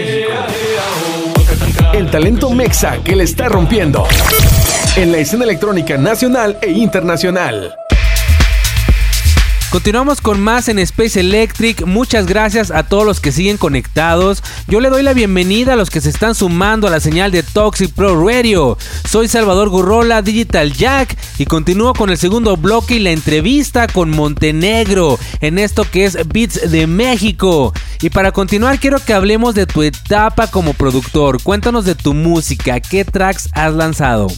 El 1.94 2.10
talento 2.10 2.50
mexa 2.50 2.98
que 3.04 3.14
le 3.14 3.22
está 3.22 3.48
rompiendo. 3.48 4.04
En 4.96 5.12
la 5.12 5.18
escena 5.18 5.44
electrónica 5.44 5.96
nacional 5.96 6.58
e 6.60 6.72
internacional. 6.72 7.83
Continuamos 9.74 10.20
con 10.20 10.40
más 10.40 10.68
en 10.68 10.78
Space 10.78 11.18
Electric. 11.18 11.84
Muchas 11.84 12.26
gracias 12.26 12.70
a 12.70 12.84
todos 12.84 13.04
los 13.04 13.18
que 13.18 13.32
siguen 13.32 13.56
conectados. 13.56 14.40
Yo 14.68 14.78
le 14.78 14.88
doy 14.88 15.02
la 15.02 15.14
bienvenida 15.14 15.72
a 15.72 15.76
los 15.76 15.90
que 15.90 16.00
se 16.00 16.10
están 16.10 16.36
sumando 16.36 16.86
a 16.86 16.90
la 16.90 17.00
señal 17.00 17.32
de 17.32 17.42
Toxic 17.42 17.92
Pro 17.92 18.24
Radio. 18.24 18.78
Soy 19.10 19.26
Salvador 19.26 19.70
Gurrola, 19.70 20.22
Digital 20.22 20.72
Jack, 20.72 21.18
y 21.38 21.46
continúo 21.46 21.92
con 21.92 22.10
el 22.10 22.18
segundo 22.18 22.56
bloque 22.56 22.94
y 22.94 22.98
la 23.00 23.10
entrevista 23.10 23.88
con 23.88 24.10
Montenegro 24.10 25.18
en 25.40 25.58
esto 25.58 25.84
que 25.90 26.04
es 26.04 26.18
Beats 26.28 26.70
de 26.70 26.86
México. 26.86 27.74
Y 28.00 28.10
para 28.10 28.30
continuar, 28.30 28.78
quiero 28.78 29.04
que 29.04 29.12
hablemos 29.12 29.56
de 29.56 29.66
tu 29.66 29.82
etapa 29.82 30.46
como 30.46 30.74
productor. 30.74 31.42
Cuéntanos 31.42 31.84
de 31.84 31.96
tu 31.96 32.14
música, 32.14 32.78
qué 32.78 33.04
tracks 33.04 33.48
has 33.54 33.74
lanzado. 33.74 34.28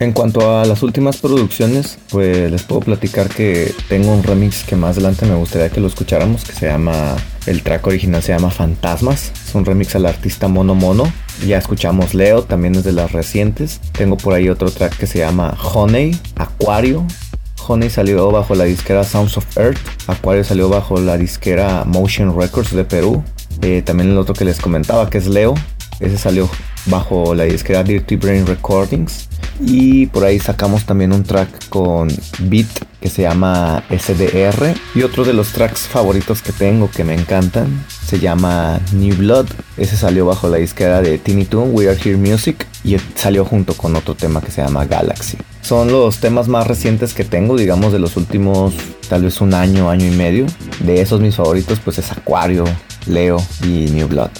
En 0.00 0.12
cuanto 0.12 0.58
a 0.58 0.64
las 0.64 0.82
últimas 0.82 1.18
producciones, 1.18 1.98
pues 2.10 2.50
les 2.50 2.62
puedo 2.64 2.80
platicar 2.80 3.28
que 3.28 3.72
tengo 3.88 4.12
un 4.12 4.22
remix 4.22 4.64
que 4.64 4.76
más 4.76 4.96
adelante 4.96 5.24
me 5.26 5.34
gustaría 5.34 5.70
que 5.70 5.80
lo 5.80 5.86
escucháramos, 5.86 6.44
que 6.44 6.52
se 6.52 6.66
llama, 6.66 7.16
el 7.46 7.62
track 7.62 7.86
original 7.86 8.22
se 8.22 8.32
llama 8.32 8.50
Fantasmas, 8.50 9.32
es 9.46 9.54
un 9.54 9.64
remix 9.64 9.94
al 9.94 10.06
artista 10.06 10.48
Mono 10.48 10.74
Mono. 10.74 11.10
Ya 11.46 11.58
escuchamos 11.58 12.14
Leo, 12.14 12.42
también 12.42 12.74
es 12.76 12.84
de 12.84 12.92
las 12.92 13.12
recientes. 13.12 13.80
Tengo 13.92 14.16
por 14.16 14.34
ahí 14.34 14.48
otro 14.48 14.70
track 14.70 14.96
que 14.96 15.06
se 15.06 15.18
llama 15.18 15.56
Honey, 15.60 16.18
Acuario. 16.36 17.06
Honey 17.66 17.90
salió 17.90 18.30
bajo 18.30 18.54
la 18.54 18.64
disquera 18.64 19.04
Sounds 19.04 19.36
of 19.38 19.56
Earth, 19.56 19.78
Acuario 20.06 20.44
salió 20.44 20.68
bajo 20.68 21.00
la 21.00 21.16
disquera 21.16 21.84
Motion 21.84 22.38
Records 22.38 22.74
de 22.74 22.84
Perú. 22.84 23.24
Eh, 23.62 23.82
también 23.82 24.10
el 24.10 24.18
otro 24.18 24.34
que 24.34 24.44
les 24.44 24.60
comentaba 24.60 25.08
que 25.08 25.18
es 25.18 25.26
Leo, 25.26 25.54
ese 26.00 26.18
salió 26.18 26.50
bajo 26.86 27.34
la 27.34 27.44
disquera 27.44 27.82
Dirty 27.82 28.16
Brain 28.16 28.46
Recordings. 28.46 29.28
Y 29.60 30.06
por 30.06 30.24
ahí 30.24 30.38
sacamos 30.38 30.84
también 30.84 31.12
un 31.12 31.22
track 31.22 31.68
con 31.68 32.08
Beat 32.40 32.66
que 33.00 33.08
se 33.08 33.22
llama 33.22 33.84
SDR. 33.90 34.74
Y 34.94 35.02
otro 35.02 35.24
de 35.24 35.32
los 35.32 35.52
tracks 35.52 35.82
favoritos 35.82 36.42
que 36.42 36.52
tengo 36.52 36.90
que 36.90 37.04
me 37.04 37.14
encantan 37.14 37.84
se 38.04 38.18
llama 38.18 38.80
New 38.92 39.16
Blood. 39.16 39.46
Ese 39.76 39.96
salió 39.96 40.26
bajo 40.26 40.48
la 40.48 40.56
disquera 40.56 41.02
de 41.02 41.18
Tiny 41.18 41.44
Toon, 41.44 41.70
We 41.72 41.88
Are 41.88 41.98
Here 42.02 42.16
Music. 42.16 42.66
Y 42.82 42.96
salió 43.14 43.44
junto 43.44 43.74
con 43.74 43.94
otro 43.96 44.14
tema 44.14 44.40
que 44.40 44.50
se 44.50 44.62
llama 44.62 44.84
Galaxy. 44.86 45.38
Son 45.62 45.90
los 45.90 46.18
temas 46.18 46.48
más 46.48 46.66
recientes 46.66 47.14
que 47.14 47.24
tengo, 47.24 47.56
digamos 47.56 47.92
de 47.92 47.98
los 47.98 48.16
últimos 48.16 48.74
tal 49.08 49.22
vez 49.22 49.40
un 49.40 49.54
año, 49.54 49.88
año 49.88 50.06
y 50.06 50.10
medio. 50.10 50.46
De 50.80 51.00
esos 51.00 51.20
mis 51.20 51.36
favoritos 51.36 51.78
pues 51.80 51.98
es 51.98 52.10
Acuario, 52.12 52.64
Leo 53.06 53.42
y 53.62 53.86
New 53.90 54.08
Blood. 54.08 54.30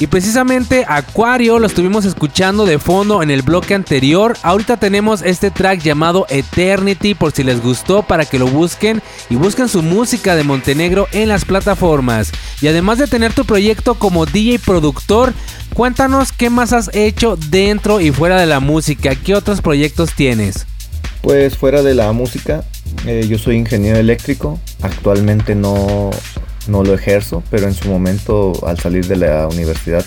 Y 0.00 0.06
precisamente 0.06 0.86
Acuario 0.88 1.58
lo 1.58 1.66
estuvimos 1.66 2.06
escuchando 2.06 2.64
de 2.64 2.78
fondo 2.78 3.22
en 3.22 3.30
el 3.30 3.42
bloque 3.42 3.74
anterior. 3.74 4.34
Ahorita 4.42 4.78
tenemos 4.78 5.20
este 5.20 5.50
track 5.50 5.82
llamado 5.82 6.24
Eternity 6.30 7.14
por 7.14 7.32
si 7.32 7.44
les 7.44 7.62
gustó 7.62 8.02
para 8.02 8.24
que 8.24 8.38
lo 8.38 8.46
busquen 8.46 9.02
y 9.28 9.36
busquen 9.36 9.68
su 9.68 9.82
música 9.82 10.36
de 10.36 10.42
Montenegro 10.42 11.06
en 11.12 11.28
las 11.28 11.44
plataformas. 11.44 12.32
Y 12.62 12.68
además 12.68 12.96
de 12.96 13.08
tener 13.08 13.34
tu 13.34 13.44
proyecto 13.44 13.94
como 13.94 14.24
DJ 14.24 14.60
productor, 14.60 15.34
cuéntanos 15.74 16.32
qué 16.32 16.48
más 16.48 16.72
has 16.72 16.88
hecho 16.94 17.36
dentro 17.36 18.00
y 18.00 18.10
fuera 18.10 18.40
de 18.40 18.46
la 18.46 18.60
música. 18.60 19.14
¿Qué 19.14 19.34
otros 19.34 19.60
proyectos 19.60 20.14
tienes? 20.14 20.66
Pues 21.20 21.58
fuera 21.58 21.82
de 21.82 21.94
la 21.94 22.10
música, 22.12 22.64
eh, 23.06 23.26
yo 23.28 23.36
soy 23.36 23.56
ingeniero 23.56 23.98
eléctrico. 23.98 24.58
Actualmente 24.80 25.54
no, 25.54 26.08
no 26.70 26.84
lo 26.84 26.94
ejerzo, 26.94 27.42
pero 27.50 27.66
en 27.66 27.74
su 27.74 27.88
momento 27.88 28.52
al 28.66 28.78
salir 28.78 29.06
de 29.06 29.16
la 29.16 29.48
universidad 29.48 30.04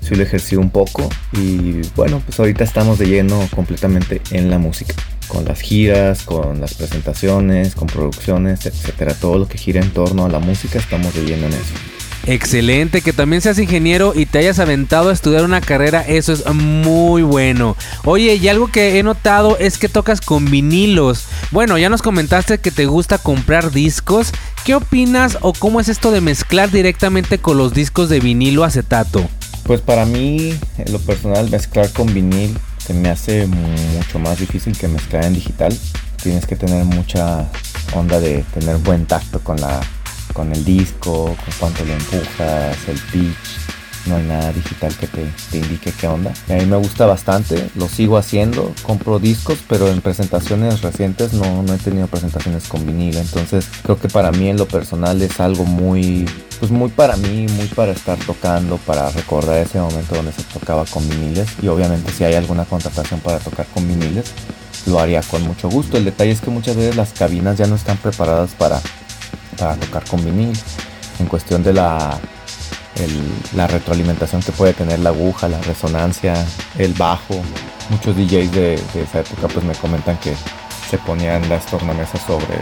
sí 0.00 0.14
lo 0.14 0.22
ejercí 0.22 0.56
un 0.56 0.70
poco 0.70 1.08
y 1.32 1.80
bueno, 1.96 2.22
pues 2.24 2.38
ahorita 2.38 2.64
estamos 2.64 2.98
de 2.98 3.06
lleno 3.06 3.48
completamente 3.54 4.20
en 4.30 4.50
la 4.50 4.58
música, 4.58 4.94
con 5.28 5.44
las 5.44 5.60
giras, 5.60 6.22
con 6.24 6.60
las 6.60 6.74
presentaciones, 6.74 7.74
con 7.74 7.86
producciones, 7.86 8.66
etcétera, 8.66 9.14
todo 9.14 9.38
lo 9.38 9.48
que 9.48 9.58
gira 9.58 9.80
en 9.80 9.90
torno 9.90 10.26
a 10.26 10.28
la 10.28 10.38
música 10.38 10.78
estamos 10.78 11.14
de 11.14 11.24
lleno 11.24 11.46
en 11.46 11.52
eso. 11.52 11.91
Excelente, 12.26 13.02
que 13.02 13.12
también 13.12 13.42
seas 13.42 13.58
ingeniero 13.58 14.12
y 14.14 14.26
te 14.26 14.38
hayas 14.38 14.60
aventado 14.60 15.10
a 15.10 15.12
estudiar 15.12 15.44
una 15.44 15.60
carrera, 15.60 16.02
eso 16.02 16.32
es 16.32 16.46
muy 16.54 17.22
bueno. 17.22 17.76
Oye, 18.04 18.36
y 18.36 18.48
algo 18.48 18.68
que 18.68 18.98
he 18.98 19.02
notado 19.02 19.58
es 19.58 19.76
que 19.76 19.88
tocas 19.88 20.20
con 20.20 20.44
vinilos. 20.44 21.24
Bueno, 21.50 21.78
ya 21.78 21.88
nos 21.88 22.02
comentaste 22.02 22.58
que 22.58 22.70
te 22.70 22.86
gusta 22.86 23.18
comprar 23.18 23.72
discos. 23.72 24.32
¿Qué 24.64 24.76
opinas 24.76 25.38
o 25.40 25.52
cómo 25.52 25.80
es 25.80 25.88
esto 25.88 26.12
de 26.12 26.20
mezclar 26.20 26.70
directamente 26.70 27.38
con 27.38 27.58
los 27.58 27.74
discos 27.74 28.08
de 28.08 28.20
vinilo 28.20 28.62
acetato? 28.62 29.28
Pues 29.64 29.80
para 29.80 30.04
mí, 30.04 30.54
en 30.78 30.92
lo 30.92 31.00
personal, 31.00 31.50
mezclar 31.50 31.90
con 31.92 32.12
vinil 32.14 32.56
se 32.78 32.94
me 32.94 33.08
hace 33.10 33.46
mucho 33.46 34.18
más 34.18 34.38
difícil 34.38 34.76
que 34.76 34.88
mezclar 34.88 35.24
en 35.24 35.34
digital. 35.34 35.76
Tienes 36.22 36.46
que 36.46 36.56
tener 36.56 36.84
mucha 36.84 37.48
onda 37.94 38.20
de 38.20 38.44
tener 38.54 38.76
buen 38.78 39.06
tacto 39.06 39.40
con 39.40 39.60
la 39.60 39.80
con 40.32 40.52
el 40.52 40.64
disco, 40.64 41.24
con 41.24 41.54
cuánto 41.58 41.84
lo 41.84 41.92
empujas, 41.92 42.76
el 42.88 42.98
pitch. 43.12 43.62
No 44.06 44.16
hay 44.16 44.24
nada 44.24 44.52
digital 44.52 44.92
que 44.96 45.06
te, 45.06 45.22
indique 45.56 45.92
qué 45.92 46.08
onda. 46.08 46.32
A 46.48 46.54
mí 46.54 46.66
me 46.66 46.76
gusta 46.76 47.06
bastante, 47.06 47.70
lo 47.76 47.88
sigo 47.88 48.16
haciendo. 48.16 48.72
Compro 48.82 49.20
discos, 49.20 49.58
pero 49.68 49.88
en 49.88 50.00
presentaciones 50.00 50.82
recientes 50.82 51.32
no, 51.34 51.62
no 51.62 51.72
he 51.72 51.78
tenido 51.78 52.08
presentaciones 52.08 52.66
con 52.66 52.84
vinilo. 52.84 53.20
Entonces 53.20 53.68
creo 53.84 54.00
que 54.00 54.08
para 54.08 54.32
mí 54.32 54.48
en 54.48 54.56
lo 54.56 54.66
personal 54.66 55.22
es 55.22 55.38
algo 55.38 55.64
muy, 55.64 56.28
pues 56.58 56.72
muy 56.72 56.88
para 56.88 57.16
mí, 57.16 57.46
muy 57.48 57.68
para 57.68 57.92
estar 57.92 58.18
tocando, 58.18 58.76
para 58.78 59.08
recordar 59.10 59.58
ese 59.58 59.78
momento 59.78 60.16
donde 60.16 60.32
se 60.32 60.42
tocaba 60.42 60.84
con 60.84 61.08
viniles. 61.08 61.48
Y 61.62 61.68
obviamente 61.68 62.10
si 62.10 62.24
hay 62.24 62.34
alguna 62.34 62.64
contratación 62.64 63.20
para 63.20 63.38
tocar 63.38 63.66
con 63.66 63.86
viniles, 63.86 64.32
lo 64.86 64.98
haría 64.98 65.22
con 65.22 65.42
mucho 65.42 65.68
gusto. 65.68 65.96
El 65.96 66.04
detalle 66.04 66.32
es 66.32 66.40
que 66.40 66.50
muchas 66.50 66.76
veces 66.76 66.96
las 66.96 67.12
cabinas 67.12 67.56
ya 67.56 67.66
no 67.68 67.76
están 67.76 67.96
preparadas 67.98 68.50
para 68.52 68.80
para 69.62 69.76
tocar 69.76 70.04
con 70.06 70.24
vinil. 70.24 70.58
En 71.20 71.26
cuestión 71.26 71.62
de 71.62 71.72
la, 71.72 72.18
la 73.54 73.66
retroalimentación 73.68 74.42
que 74.42 74.50
puede 74.50 74.72
tener 74.72 74.98
la 74.98 75.10
aguja, 75.10 75.48
la 75.48 75.60
resonancia, 75.60 76.34
el 76.78 76.94
bajo. 76.94 77.40
Muchos 77.88 78.16
DJs 78.16 78.50
de, 78.50 78.74
esa 78.74 79.20
época 79.20 79.46
pues 79.46 79.64
me 79.64 79.74
comentan 79.74 80.16
que 80.16 80.34
se 80.90 80.98
ponían 80.98 81.48
las 81.48 81.64
tornamesas 81.66 82.20
sobre 82.22 82.58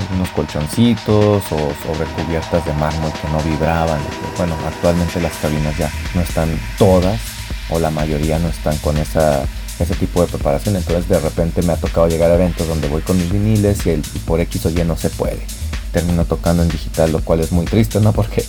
algunos 0.00 0.28
colchoncitos 0.30 1.44
o 1.52 1.72
sobre 1.84 2.06
cubiertas 2.16 2.64
de 2.66 2.72
mármol 2.72 3.12
que 3.12 3.28
no 3.28 3.40
vibraban. 3.42 4.00
Bueno, 4.36 4.56
actualmente 4.66 5.20
las 5.20 5.36
cabinas 5.36 5.76
ya 5.78 5.88
no 6.14 6.22
están 6.22 6.48
todas 6.78 7.20
o 7.68 7.78
la 7.78 7.90
mayoría 7.90 8.40
no 8.40 8.48
están 8.48 8.76
con 8.78 8.96
esa, 8.96 9.44
ese 9.78 9.94
tipo 9.94 10.20
de 10.22 10.26
preparación. 10.26 10.74
Entonces 10.74 11.08
de 11.08 11.20
repente 11.20 11.62
me 11.62 11.74
ha 11.74 11.76
tocado 11.76 12.08
llegar 12.08 12.32
a 12.32 12.34
eventos 12.34 12.66
donde 12.66 12.88
voy 12.88 13.02
con 13.02 13.16
mis 13.18 13.30
viniles 13.30 13.86
y, 13.86 13.90
el, 13.90 14.02
por 14.26 14.40
X 14.40 14.66
o 14.66 14.70
Y 14.70 14.82
no 14.82 14.96
se 14.96 15.10
puede 15.10 15.60
termino 15.92 16.24
tocando 16.24 16.62
en 16.62 16.68
digital, 16.68 17.12
lo 17.12 17.20
cual 17.20 17.40
es 17.40 17.52
muy 17.52 17.66
triste, 17.66 18.00
¿no? 18.00 18.12
Porque 18.12 18.44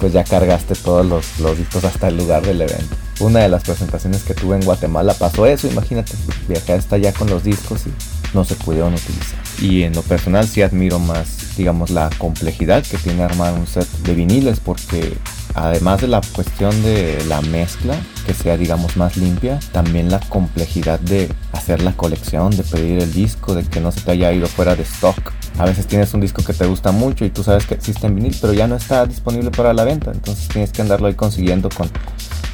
pues 0.00 0.12
ya 0.14 0.24
cargaste 0.24 0.74
todos 0.74 1.04
los, 1.04 1.38
los, 1.40 1.58
discos 1.58 1.84
hasta 1.84 2.08
el 2.08 2.16
lugar 2.16 2.44
del 2.44 2.62
evento. 2.62 2.96
Una 3.20 3.40
de 3.40 3.50
las 3.50 3.64
presentaciones 3.64 4.22
que 4.22 4.32
tuve 4.32 4.56
en 4.56 4.64
Guatemala 4.64 5.12
pasó 5.12 5.44
eso, 5.44 5.68
imagínate, 5.68 6.14
viajé 6.48 6.72
hasta 6.72 6.96
allá 6.96 7.12
con 7.12 7.28
los 7.28 7.44
discos 7.44 7.86
y 7.86 7.92
no 8.34 8.44
se 8.44 8.54
pudieron 8.54 8.94
utilizar. 8.94 9.38
Y 9.60 9.82
en 9.82 9.92
lo 9.92 10.02
personal 10.02 10.48
sí 10.48 10.62
admiro 10.62 10.98
más, 10.98 11.56
digamos, 11.56 11.90
la 11.90 12.08
complejidad 12.16 12.82
que 12.82 12.96
tiene 12.96 13.22
armar 13.22 13.52
un 13.52 13.66
set 13.66 13.86
de 14.04 14.14
viniles 14.14 14.58
porque 14.60 15.18
además 15.54 16.00
de 16.00 16.08
la 16.08 16.20
cuestión 16.32 16.82
de 16.82 17.22
la 17.28 17.42
mezcla, 17.42 17.94
que 18.26 18.34
sea 18.34 18.56
digamos 18.56 18.96
más 18.96 19.16
limpia, 19.16 19.60
también 19.72 20.10
la 20.10 20.20
complejidad 20.20 21.00
de 21.00 21.30
hacer 21.52 21.82
la 21.82 21.92
colección, 21.92 22.56
de 22.56 22.62
pedir 22.62 23.00
el 23.00 23.12
disco, 23.12 23.54
de 23.54 23.64
que 23.64 23.80
no 23.80 23.92
se 23.92 24.00
te 24.00 24.12
haya 24.12 24.32
ido 24.32 24.46
fuera 24.46 24.76
de 24.76 24.82
stock. 24.84 25.32
A 25.58 25.64
veces 25.64 25.86
tienes 25.86 26.14
un 26.14 26.20
disco 26.20 26.42
que 26.42 26.54
te 26.54 26.66
gusta 26.66 26.90
mucho 26.92 27.24
y 27.24 27.30
tú 27.30 27.42
sabes 27.42 27.66
que 27.66 27.74
existe 27.74 28.06
en 28.06 28.14
vinil, 28.14 28.36
pero 28.40 28.52
ya 28.52 28.66
no 28.66 28.76
está 28.76 29.04
disponible 29.04 29.50
para 29.50 29.74
la 29.74 29.84
venta, 29.84 30.10
entonces 30.10 30.48
tienes 30.48 30.72
que 30.72 30.80
andarlo 30.80 31.06
ahí 31.06 31.14
consiguiendo 31.14 31.68
con 31.68 31.90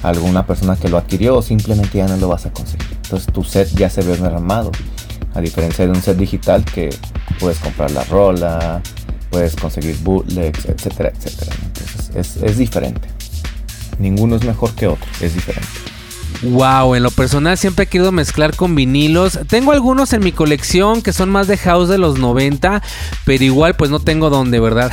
alguna 0.02 0.46
persona 0.46 0.76
que 0.76 0.88
lo 0.88 0.98
adquirió 0.98 1.36
o 1.36 1.42
simplemente 1.42 1.98
ya 1.98 2.08
no 2.08 2.16
lo 2.16 2.28
vas 2.28 2.46
a 2.46 2.52
conseguir. 2.52 2.88
Entonces 3.02 3.32
tu 3.32 3.44
set 3.44 3.68
ya 3.74 3.88
se 3.88 4.02
ve 4.02 4.14
armado, 4.24 4.72
a 5.34 5.40
diferencia 5.40 5.84
de 5.84 5.92
un 5.92 6.02
set 6.02 6.16
digital 6.16 6.64
que 6.64 6.90
puedes 7.38 7.58
comprar 7.58 7.90
la 7.90 8.04
rola, 8.04 8.82
puedes 9.30 9.54
conseguir 9.54 9.96
bootlegs, 10.02 10.64
etcétera, 10.64 11.12
etcétera. 11.14 11.52
Entonces 11.62 12.42
es, 12.42 12.58
diferente. 12.58 13.08
Ninguno 13.98 14.36
es 14.36 14.44
mejor 14.44 14.74
que 14.74 14.86
otro, 14.86 15.06
es 15.20 15.34
diferente. 15.34 15.68
Wow, 16.42 16.94
en 16.94 17.02
lo 17.02 17.10
personal 17.10 17.56
siempre 17.56 17.84
he 17.84 17.88
querido 17.88 18.12
mezclar 18.12 18.54
con 18.54 18.74
vinilos. 18.74 19.38
Tengo 19.48 19.72
algunos 19.72 20.12
en 20.12 20.22
mi 20.22 20.32
colección 20.32 21.00
que 21.00 21.12
son 21.12 21.30
más 21.30 21.46
de 21.46 21.56
house 21.56 21.88
de 21.88 21.98
los 21.98 22.18
90, 22.18 22.82
pero 23.24 23.44
igual 23.44 23.74
pues 23.74 23.90
no 23.90 24.00
tengo 24.00 24.28
donde, 24.28 24.60
¿verdad? 24.60 24.92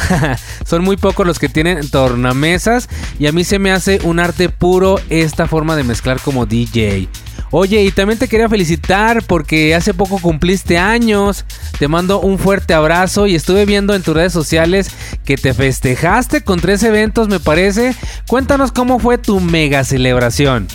son 0.66 0.84
muy 0.84 0.96
pocos 0.96 1.28
los 1.28 1.40
que 1.40 1.50
tienen 1.50 1.90
tornamesas 1.90 2.88
y 3.20 3.28
a 3.28 3.32
mí 3.32 3.44
se 3.44 3.60
me 3.60 3.72
hace 3.72 4.00
un 4.04 4.20
arte 4.20 4.50
puro 4.50 5.00
esta 5.10 5.48
forma 5.48 5.76
de 5.76 5.84
mezclar 5.84 6.20
como 6.22 6.46
DJ. 6.46 7.10
Oye, 7.52 7.84
y 7.84 7.92
también 7.92 8.18
te 8.18 8.28
quería 8.28 8.50
felicitar 8.50 9.22
porque 9.28 9.76
hace 9.76 9.94
poco 9.94 10.18
cumpliste 10.20 10.80
años. 10.80 11.46
Te 11.78 11.88
mando 11.88 12.20
un 12.20 12.40
fuerte 12.40 12.74
abrazo 12.74 13.28
y 13.28 13.36
estuve 13.36 13.66
viendo 13.66 13.94
en 13.94 14.02
tus 14.02 14.16
redes 14.16 14.34
sociales 14.34 14.90
que 15.24 15.38
te 15.38 15.54
festejaste 15.54 16.42
con 16.42 16.60
tres 16.60 16.82
eventos, 16.82 17.28
me 17.28 17.40
parece. 17.40 17.96
Cuéntanos 18.28 18.72
cómo 18.72 18.98
fue 18.98 19.20
tu 19.20 19.40
mega 19.40 19.84
celebración. 19.84 20.68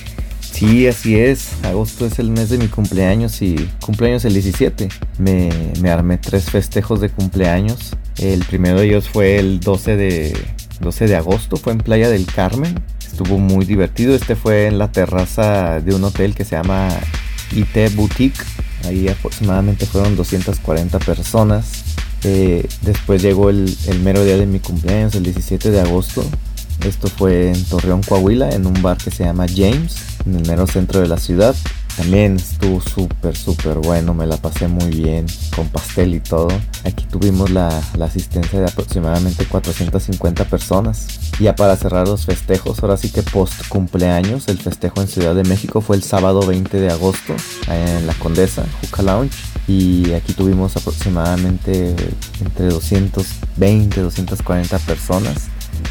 Sí, 0.58 0.88
así 0.88 1.16
es. 1.16 1.50
Agosto 1.62 2.04
es 2.04 2.18
el 2.18 2.30
mes 2.30 2.48
de 2.48 2.58
mi 2.58 2.66
cumpleaños 2.66 3.42
y 3.42 3.54
cumpleaños 3.80 4.24
el 4.24 4.32
17. 4.32 4.88
Me, 5.18 5.50
armé 5.88 6.18
tres 6.18 6.50
festejos 6.50 7.00
de 7.00 7.10
cumpleaños. 7.10 7.94
El 8.18 8.44
primero 8.44 8.80
de 8.80 8.86
ellos 8.86 9.08
fue 9.08 9.38
el 9.38 9.60
12 9.60 9.96
de, 9.96 10.36
12 10.80 11.06
de 11.06 11.14
agosto, 11.14 11.56
fue 11.56 11.74
en 11.74 11.78
Playa 11.78 12.08
del 12.08 12.26
Carmen 12.26 12.74
estuvo 13.18 13.38
muy 13.38 13.64
divertido. 13.64 14.16
Este 14.16 14.34
fue 14.34 14.66
en 14.66 14.78
la 14.78 14.90
terraza 14.90 15.80
de 15.80 15.94
un 15.94 16.02
hotel 16.02 16.34
que 16.34 16.44
se 16.44 16.56
llama 16.56 16.88
IT 17.52 17.94
Boutique. 17.94 18.40
Ahí 18.84 19.06
aproximadamente 19.06 19.86
fueron 19.86 20.16
240 20.16 20.98
personas. 20.98 21.84
Eh, 22.24 22.66
después 22.82 23.22
llegó 23.22 23.50
el, 23.50 23.76
el, 23.86 24.00
mero 24.00 24.24
día 24.24 24.36
de 24.36 24.46
mi 24.46 24.58
cumpleaños, 24.58 25.14
el 25.14 25.22
17 25.22 25.70
de 25.70 25.80
agosto. 25.80 26.24
Esto 26.84 27.08
fue 27.08 27.50
en 27.50 27.64
Torreón, 27.64 28.02
Coahuila, 28.02 28.50
en 28.50 28.66
un 28.66 28.80
bar 28.82 28.98
que 28.98 29.10
se 29.10 29.24
llama 29.24 29.46
James, 29.48 29.96
en 30.26 30.36
el 30.36 30.46
mero 30.46 30.66
centro 30.66 31.00
de 31.00 31.08
la 31.08 31.18
ciudad. 31.18 31.54
También 31.98 32.36
estuvo 32.36 32.80
súper, 32.80 33.36
súper 33.36 33.78
bueno, 33.78 34.14
me 34.14 34.24
la 34.24 34.36
pasé 34.36 34.68
muy 34.68 34.88
bien, 34.88 35.26
con 35.56 35.66
pastel 35.66 36.14
y 36.14 36.20
todo. 36.20 36.46
Aquí 36.84 37.04
tuvimos 37.10 37.50
la, 37.50 37.82
asistencia 38.00 38.60
de 38.60 38.66
aproximadamente 38.66 39.44
450 39.46 40.44
personas. 40.44 41.08
Ya 41.40 41.56
para 41.56 41.74
cerrar 41.74 42.06
los 42.06 42.24
festejos, 42.24 42.80
ahora 42.84 42.96
sí 42.96 43.10
que 43.10 43.24
post 43.24 43.66
cumpleaños, 43.66 44.46
el 44.46 44.58
festejo 44.58 45.00
en 45.00 45.08
Ciudad 45.08 45.34
de 45.34 45.42
México 45.42 45.80
fue 45.80 45.96
el 45.96 46.04
sábado 46.04 46.46
20 46.46 46.78
de 46.78 46.88
agosto 46.88 47.34
en 47.66 48.06
la 48.06 48.14
Condesa, 48.14 48.64
Juca 48.80 49.02
Lounge. 49.02 49.36
Y 49.66 50.12
aquí 50.12 50.34
tuvimos 50.34 50.76
aproximadamente 50.76 51.96
entre 52.40 52.66
220, 52.66 54.00
240 54.00 54.78
personas 54.78 55.48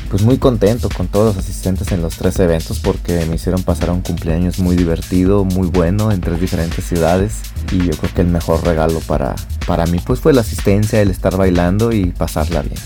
pues 0.10 0.24
muy 0.24 0.38
contento 0.38 0.90
con 0.90 1.08
todos 1.08 1.36
los 1.36 1.44
asistentes 1.44 1.92
en 1.92 2.02
los 2.02 2.16
tres 2.18 2.40
eventos 2.40 2.80
porque 2.80 3.26
me 3.26 3.36
hicieron 3.36 3.64
pasar 3.64 3.92
un 3.92 4.02
cumpleaños 4.02 4.60
muy 4.60 4.76
divertido, 4.76 5.44
muy 5.44 5.68
bueno 5.68 6.12
en 6.12 6.22
tres 6.22 6.40
diferentes 6.40 6.86
ciudades 6.86 7.42
y 7.72 7.86
yo 7.86 7.92
creo 7.92 8.14
que 8.14 8.22
el 8.22 8.28
mejor 8.28 8.64
regalo 8.66 9.00
para, 9.02 9.36
para 9.66 9.86
mí 9.86 10.00
pues 10.06 10.20
fue 10.20 10.34
la 10.34 10.42
asistencia, 10.42 11.02
el 11.02 11.12
estar 11.12 11.36
bailando 11.36 11.92
y 11.92 12.12
pasarla 12.12 12.62
bien. 12.62 12.80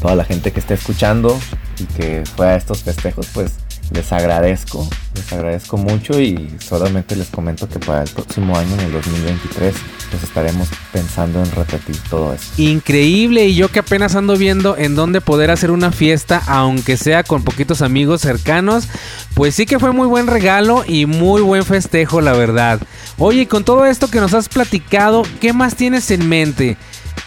Toda 0.00 0.14
la 0.14 0.24
gente 0.24 0.52
que 0.52 0.60
esté 0.60 0.74
escuchando 0.74 1.38
y 1.78 1.84
que 1.84 2.24
fue 2.36 2.48
a 2.48 2.56
estos 2.56 2.82
festejos 2.82 3.28
pues 3.32 3.52
les 3.92 4.12
agradezco, 4.12 4.88
les 5.14 5.32
agradezco 5.32 5.76
mucho 5.76 6.20
y 6.20 6.50
solamente 6.58 7.16
les 7.16 7.28
comento 7.28 7.68
que 7.68 7.78
para 7.78 8.02
el 8.02 8.10
próximo 8.10 8.56
año, 8.56 8.74
en 8.74 8.80
el 8.80 8.92
2023, 8.92 9.74
pues 10.10 10.22
estaremos 10.22 10.68
pensando 10.92 11.42
en 11.42 11.50
repetir 11.52 11.96
todo 12.10 12.32
esto. 12.32 12.46
Increíble 12.60 13.46
y 13.46 13.54
yo 13.54 13.70
que 13.70 13.80
apenas 13.80 14.16
ando 14.16 14.36
viendo 14.36 14.76
en 14.76 14.94
dónde 14.94 15.20
poder 15.20 15.50
hacer 15.50 15.70
una 15.70 15.92
fiesta, 15.92 16.42
aunque 16.46 16.96
sea 16.96 17.22
con 17.22 17.42
poquitos 17.42 17.82
amigos 17.82 18.20
cercanos, 18.20 18.88
pues 19.34 19.54
sí 19.54 19.66
que 19.66 19.78
fue 19.78 19.92
muy 19.92 20.06
buen 20.06 20.26
regalo 20.26 20.84
y 20.86 21.06
muy 21.06 21.40
buen 21.42 21.64
festejo, 21.64 22.20
la 22.20 22.32
verdad. 22.32 22.80
Oye, 23.18 23.46
con 23.46 23.64
todo 23.64 23.86
esto 23.86 24.08
que 24.08 24.20
nos 24.20 24.34
has 24.34 24.48
platicado, 24.48 25.22
¿qué 25.40 25.52
más 25.52 25.76
tienes 25.76 26.10
en 26.10 26.28
mente? 26.28 26.76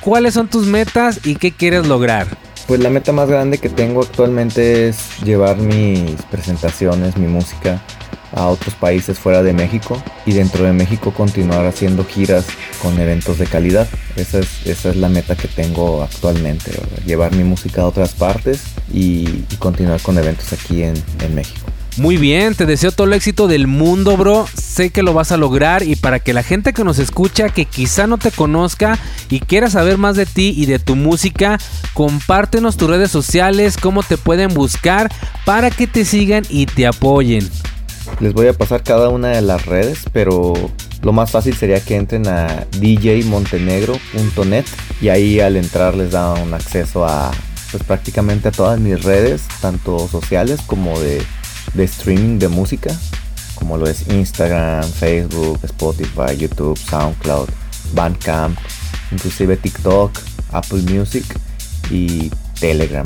¿Cuáles 0.02 0.34
son 0.34 0.48
tus 0.48 0.66
metas 0.66 1.20
y 1.24 1.36
qué 1.36 1.52
quieres 1.52 1.88
lograr? 1.88 2.49
Pues 2.70 2.82
la 2.82 2.92
meta 2.92 3.12
más 3.12 3.28
grande 3.28 3.58
que 3.58 3.68
tengo 3.68 4.04
actualmente 4.04 4.90
es 4.90 5.24
llevar 5.24 5.58
mis 5.58 6.22
presentaciones, 6.30 7.18
mi 7.18 7.26
música 7.26 7.82
a 8.32 8.46
otros 8.46 8.76
países 8.76 9.18
fuera 9.18 9.42
de 9.42 9.54
México 9.54 10.00
y 10.28 10.34
dentro 10.34 10.66
de 10.66 10.72
México 10.72 11.12
continuar 11.12 11.66
haciendo 11.66 12.06
giras 12.06 12.46
con 12.80 13.00
eventos 13.00 13.40
de 13.40 13.48
calidad. 13.48 13.88
Esa 14.16 14.38
es, 14.38 14.68
esa 14.68 14.90
es 14.90 14.98
la 14.98 15.10
meta 15.10 15.36
que 15.36 15.48
tengo 15.48 16.04
actualmente, 16.04 16.72
llevar 17.08 17.34
mi 17.36 17.44
música 17.44 17.82
a 17.82 17.88
otras 17.88 18.14
partes 18.14 18.62
y, 18.94 19.26
continuar 19.58 20.00
con 20.02 20.20
eventos 20.20 20.54
aquí 20.54 20.84
en 20.84 20.94
México. 21.34 21.72
Muy 22.00 22.16
bien, 22.16 22.56
te 22.56 22.66
deseo 22.66 22.94
todo 22.94 23.08
el 23.08 23.14
éxito 23.14 23.50
del 23.50 23.68
mundo, 23.68 24.16
bro. 24.16 24.48
Sé 24.56 24.90
que 24.90 25.04
lo 25.04 25.14
vas 25.14 25.34
a 25.34 25.38
lograr 25.38 25.84
y 25.84 25.98
para 25.98 26.20
que 26.20 26.32
la 26.32 26.44
gente 26.44 26.72
que 26.72 26.86
nos 26.86 26.98
escucha, 26.98 27.50
que 27.50 27.66
quizá 27.66 28.08
no 28.08 28.18
te 28.18 28.32
conozca 28.32 28.98
y 29.30 29.42
quiera 29.42 29.70
saber 29.70 29.98
más 29.98 30.16
de 30.16 30.26
ti 30.26 30.54
y 30.56 30.66
de 30.66 30.80
tu 30.80 30.96
música, 30.96 31.58
compártenos 31.94 32.78
tus 32.78 32.90
redes 32.90 33.12
sociales, 33.12 33.76
cómo 33.76 34.02
te 34.02 34.16
pueden 34.16 34.54
buscar 34.54 35.12
para 35.46 35.72
que 35.72 35.88
te 35.88 36.06
sigan 36.06 36.46
y 36.48 36.68
te 36.68 36.88
apoyen. 36.88 37.50
Les 38.22 38.32
voy 38.32 38.48
a 38.48 38.54
pasar 38.54 38.82
cada 38.82 39.10
una 39.10 39.28
de 39.32 39.42
las 39.42 39.66
redes, 39.66 40.04
pero 40.14 40.54
lo 41.02 41.12
más 41.12 41.32
fácil 41.32 41.54
sería 41.58 41.82
que 41.82 41.98
entren 41.98 42.30
a 42.30 42.66
djmontenegro.net 42.80 44.66
y 45.02 45.10
ahí 45.10 45.42
al 45.42 45.58
entrar 45.58 45.96
les 45.96 46.12
da 46.12 46.34
un 46.36 46.54
acceso 46.54 47.06
a 47.06 47.32
pues 47.72 47.84
prácticamente 47.84 48.48
a 48.48 48.52
todas 48.52 48.80
mis 48.80 49.04
redes, 49.04 49.44
tanto 49.62 50.08
sociales 50.08 50.62
como 50.66 50.98
de 51.00 51.22
de 51.74 51.84
streaming 51.84 52.40
de 52.40 52.48
música, 52.48 52.96
como 53.56 53.78
lo 53.78 53.88
es 53.88 54.08
Instagram, 54.08 54.84
Facebook, 54.84 55.60
Spotify, 55.64 56.38
YouTube, 56.38 56.78
SoundCloud, 56.78 57.50
Bandcamp, 57.94 58.58
inclusive 59.12 59.58
TikTok, 59.58 60.12
Apple 60.52 60.82
Music 60.84 61.26
y 61.92 62.32
Telegram. 62.60 63.06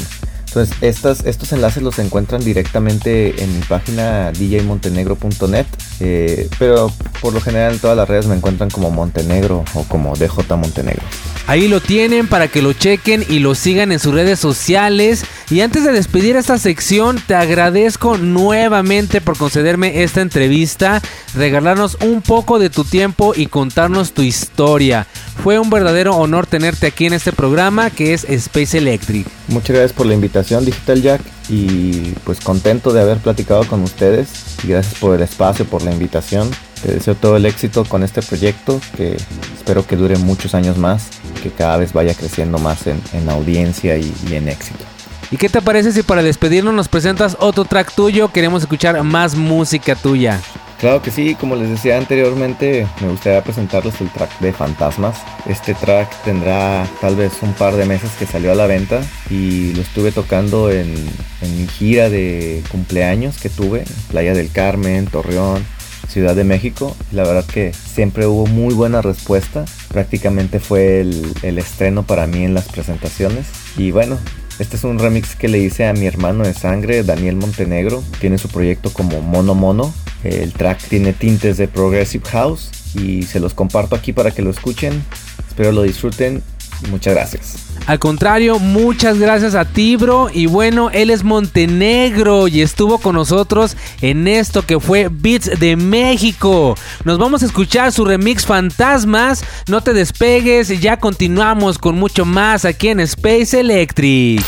Entonces, 0.54 0.78
estas, 0.82 1.26
estos 1.26 1.51
enlaces 1.51 1.82
los 1.82 1.97
encuentran 1.97 2.43
directamente 2.43 3.43
en 3.43 3.56
mi 3.56 3.62
página 3.62 4.32
djmontenegro.net, 4.32 5.66
eh, 5.99 6.47
pero 6.60 6.91
por 7.22 7.34
lo 7.34 7.41
general 7.41 7.74
en 7.74 7.80
todas 7.80 7.97
las 7.97 8.08
redes 8.08 8.28
me 8.28 8.36
encuentran 8.36 8.70
como 8.70 8.91
Montenegro 8.91 9.66
o 9.74 9.84
como 9.86 10.16
DJ 10.16 10.56
Montenegro. 10.56 11.01
Ahí 11.47 11.68
lo 11.68 11.82
tienen 11.82 12.28
para 12.28 12.47
que 12.47 12.62
lo 12.62 12.72
chequen 12.72 13.26
y 13.28 13.39
lo 13.39 13.56
sigan 13.56 13.91
en 13.91 13.99
sus 13.99 14.14
redes 14.14 14.39
sociales. 14.39 15.26
Y 15.49 15.62
antes 15.62 15.84
de 15.84 15.91
despedir 15.91 16.36
esta 16.36 16.58
sección, 16.58 17.22
te 17.26 17.36
agradezco 17.36 18.18
nuevamente 18.18 19.22
por 19.22 19.38
concederme 19.38 20.04
esta 20.04 20.22
entrevista, 20.22 21.01
regalarnos 21.36 21.97
un 22.01 22.22
poco 22.22 22.60
de 22.60 22.70
tu 22.70 22.84
tiempo 22.84 23.34
y 23.36 23.47
contarnos 23.47 24.14
tu 24.14 24.22
historia. 24.22 25.08
Fue 25.43 25.60
un 25.60 25.70
verdadero 25.70 26.16
honor 26.16 26.45
tenerte 26.45 26.88
aquí 26.88 27.08
en 27.08 27.14
este 27.14 27.34
programa 27.34 27.89
que 27.89 28.14
es 28.14 28.24
Space 28.24 28.78
Electric. 28.78 29.28
Muchas 29.49 29.76
gracias 29.76 29.93
por 29.93 30.06
la 30.06 30.14
invitación, 30.14 30.43
Digital 30.44 31.02
Jack, 31.02 31.22
y 31.50 32.12
pues 32.24 32.39
contento 32.39 32.94
de 32.94 33.02
haber 33.02 33.18
platicado 33.18 33.66
con 33.68 33.82
ustedes. 33.84 34.30
Y 34.64 34.68
gracias 34.68 34.96
por 34.96 35.16
el 35.16 35.22
espacio, 35.22 35.66
por 35.66 35.84
la 35.84 35.91
invitación. 35.91 36.50
Te 36.82 36.94
deseo 36.94 37.16
todo 37.16 37.38
el 37.38 37.46
éxito 37.46 37.86
con 37.86 38.04
este 38.04 38.22
proyecto 38.22 38.80
que 38.96 39.18
espero 39.56 39.86
que 39.88 39.96
dure 39.96 40.18
muchos 40.18 40.54
años 40.54 40.78
más, 40.78 41.08
que 41.41 41.50
cada 41.50 41.78
vez 41.78 41.94
vaya 41.94 42.14
creciendo 42.14 42.58
más 42.60 42.86
en, 42.88 43.30
audiencia 43.30 43.98
y, 43.98 44.14
y 44.30 44.36
en 44.36 44.50
éxito. 44.50 44.84
¿Y 45.32 45.38
qué 45.38 45.50
te 45.50 45.62
parece 45.62 45.91
si 45.91 46.04
para 46.04 46.22
despedirnos 46.22 46.74
nos 46.74 46.88
presentas 46.88 47.38
otro 47.39 47.66
track 47.66 47.94
tuyo? 47.96 48.32
Queremos 48.32 48.64
escuchar 48.64 49.02
más 49.04 49.36
música 49.36 49.96
tuya. 49.96 50.39
Claro 50.84 51.02
que 51.02 51.12
sí, 51.12 51.36
como 51.36 51.56
les 51.56 51.70
decía 51.70 51.98
anteriormente, 51.98 52.86
me 53.00 53.08
gustaría 53.08 53.42
presentarles 53.42 54.02
el 54.02 54.12
track 54.12 54.38
de 54.42 54.52
Fantasmas. 54.52 55.18
Este 55.48 55.74
track 55.76 56.14
tendrá 56.26 56.86
tal 57.00 57.16
vez 57.16 57.42
un 57.42 57.54
par 57.54 57.78
de 57.78 57.86
meses 57.86 58.12
que 58.20 58.26
salió 58.26 58.52
a 58.52 58.56
la 58.56 58.68
venta 58.68 59.02
y 59.30 59.74
lo 59.76 59.82
estuve 59.82 60.12
tocando 60.12 60.70
en, 60.70 60.94
mi 61.42 61.68
gira 61.70 62.10
de 62.10 62.62
cumpleaños 62.70 63.38
que 63.38 63.48
tuve, 63.48 63.86
Playa 64.10 64.34
del 64.34 64.52
Carmen, 64.52 65.06
Torreón, 65.06 65.66
Ciudad 66.10 66.36
de 66.36 66.44
México. 66.44 66.98
La 67.14 67.24
verdad 67.24 67.46
que 67.46 67.72
siempre 67.72 68.28
hubo 68.28 68.46
muy 68.46 68.74
buena 68.74 69.02
respuesta. 69.02 69.64
Prácticamente 69.88 70.60
fue 70.60 71.00
el, 71.00 71.34
el 71.44 71.60
estreno 71.60 72.04
para 72.04 72.28
mí 72.28 72.44
en 72.44 72.54
las 72.54 72.68
presentaciones. 72.68 73.48
Y 73.78 73.92
bueno, 73.92 74.18
este 74.60 74.78
es 74.78 74.84
un 74.84 74.99
remix 74.99 75.36
que 75.36 75.47
le 75.47 75.60
hice 75.60 75.88
a 75.88 75.93
mi 75.93 76.06
hermano 76.06 76.43
de 76.43 76.54
sangre, 76.54 77.04
Daniel 77.04 77.36
Montenegro. 77.36 78.04
Tiene 78.20 78.38
su 78.38 78.47
proyecto 78.49 78.91
como 78.93 79.22
Mono 79.22 79.56
Mono. 79.56 79.93
El 80.24 80.54
track 80.54 80.82
tiene 80.88 81.14
tintes 81.14 81.58
de 81.58 81.68
Progressive 81.68 82.24
House 82.30 82.70
y 82.95 83.24
se 83.24 83.39
los 83.39 83.54
comparto 83.54 83.95
aquí 83.95 84.14
para 84.14 84.32
que 84.32 84.41
lo 84.41 84.51
escuchen. 84.51 85.04
Espero 85.49 85.72
lo 85.72 85.82
disfruten 85.82 86.41
muchas 86.90 87.14
gracias. 87.14 87.56
Al 87.86 88.00
contrario, 88.00 88.60
muchas 88.60 89.20
gracias 89.20 89.56
a 89.56 89.66
ti, 89.66 89.98
bro. 89.98 90.30
Y 90.34 90.46
bueno, 90.46 90.90
él 90.92 91.10
es 91.10 91.24
Montenegro 91.24 92.48
y 92.48 92.62
estuvo 92.62 92.98
con 92.98 93.16
nosotros 93.16 93.76
en 94.02 94.28
esto 94.28 94.66
que 94.66 94.80
fue 94.80 95.10
Beats 95.12 95.60
de 95.60 95.76
México. 95.76 96.76
Nos 97.04 97.18
vamos 97.18 97.44
a 97.44 97.46
escuchar 97.46 97.92
su 97.92 98.06
remix 98.06 98.46
Fantasmas. 98.46 99.44
No 99.68 99.82
te 99.82 99.94
despegues, 99.94 100.80
ya 100.80 100.98
continuamos 100.98 101.78
con 101.78 101.96
mucho 101.96 102.24
más 102.24 102.64
aquí 102.64 102.88
en 102.88 103.02
Space 103.02 103.60
Electric. 103.60 104.44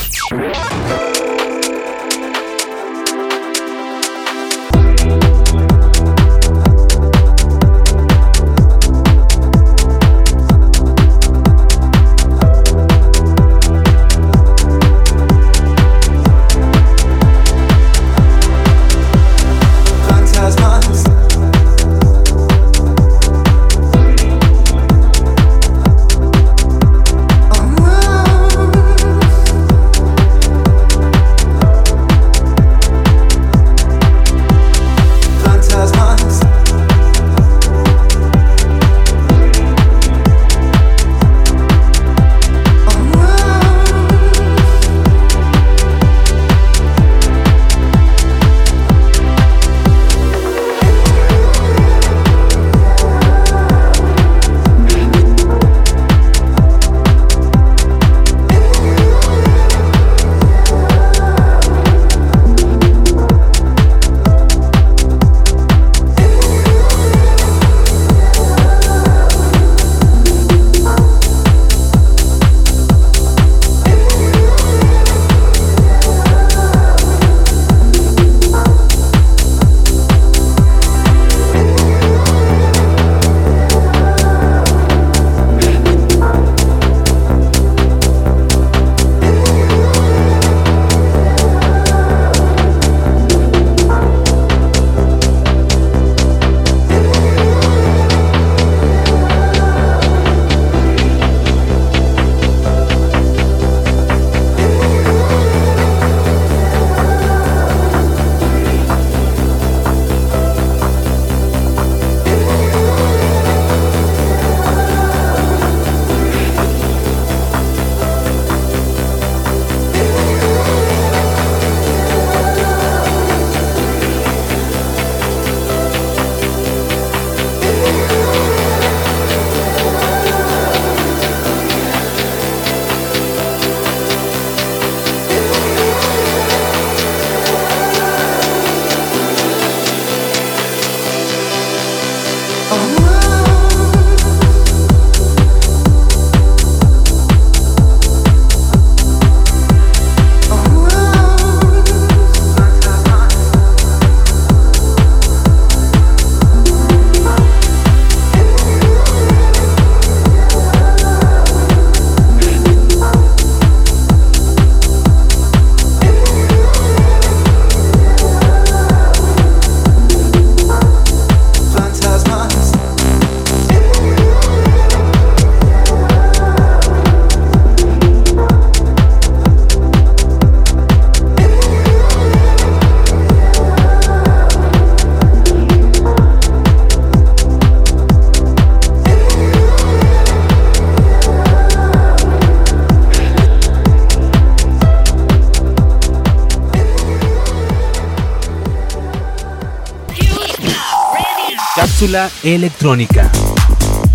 Cápsula 202.05 202.29
electrónica. 202.43 203.31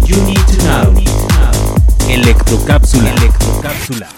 You 0.06 0.16
need 0.22 0.38
to 0.46 0.62
know. 0.62 0.94
Electrocápsula. 2.08 3.10
Electrocápsula. 3.10 4.08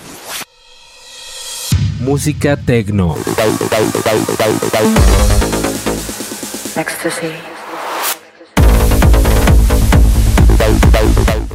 Música 2.01 2.59
tecno. 2.59 3.17
Ecstasy. 6.77 7.29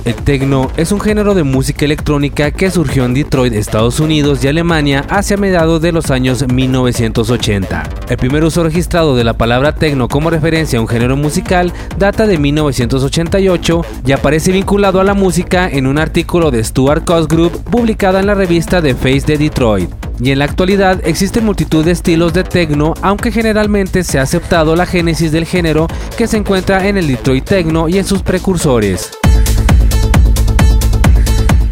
El 0.03 0.15
techno 0.15 0.71
es 0.75 0.91
un 0.91 0.99
género 0.99 1.35
de 1.35 1.43
música 1.43 1.85
electrónica 1.85 2.49
que 2.49 2.71
surgió 2.71 3.05
en 3.05 3.13
Detroit, 3.13 3.53
Estados 3.53 3.99
Unidos 3.99 4.43
y 4.43 4.47
Alemania 4.47 5.05
hacia 5.07 5.37
mediados 5.37 5.83
de 5.83 5.91
los 5.91 6.09
años 6.09 6.43
1980. 6.47 7.96
El 8.09 8.17
primer 8.17 8.43
uso 8.45 8.63
registrado 8.63 9.17
de 9.17 9.25
la 9.25 9.33
palabra 9.33 9.75
techno 9.75 10.07
como 10.07 10.29
referencia 10.29 10.79
a 10.79 10.81
un 10.81 10.87
género 10.87 11.17
musical 11.17 11.73
data 11.97 12.25
de 12.25 12.37
1988 12.37 13.81
y 14.05 14.11
aparece 14.13 14.53
vinculado 14.53 15.01
a 15.01 15.03
la 15.03 15.13
música 15.13 15.67
en 15.67 15.87
un 15.87 15.97
artículo 15.97 16.49
de 16.49 16.63
Stuart 16.63 17.03
Cosgrove 17.03 17.57
publicada 17.69 18.21
en 18.21 18.27
la 18.27 18.33
revista 18.33 18.81
The 18.81 18.95
Face 18.95 19.23
de 19.25 19.37
Detroit. 19.37 19.89
Y 20.21 20.31
en 20.31 20.39
la 20.39 20.45
actualidad 20.45 21.01
existen 21.05 21.45
multitud 21.45 21.83
de 21.83 21.91
estilos 21.91 22.33
de 22.33 22.43
techno, 22.43 22.93
aunque 23.01 23.31
generalmente 23.31 24.03
se 24.03 24.19
ha 24.19 24.23
aceptado 24.23 24.75
la 24.75 24.85
génesis 24.85 25.31
del 25.33 25.45
género 25.45 25.87
que 26.17 26.27
se 26.27 26.37
encuentra 26.37 26.87
en 26.87 26.97
el 26.97 27.07
Detroit 27.07 27.43
techno 27.43 27.89
y 27.89 27.97
en 27.97 28.05
sus 28.05 28.23
precursores. 28.23 29.11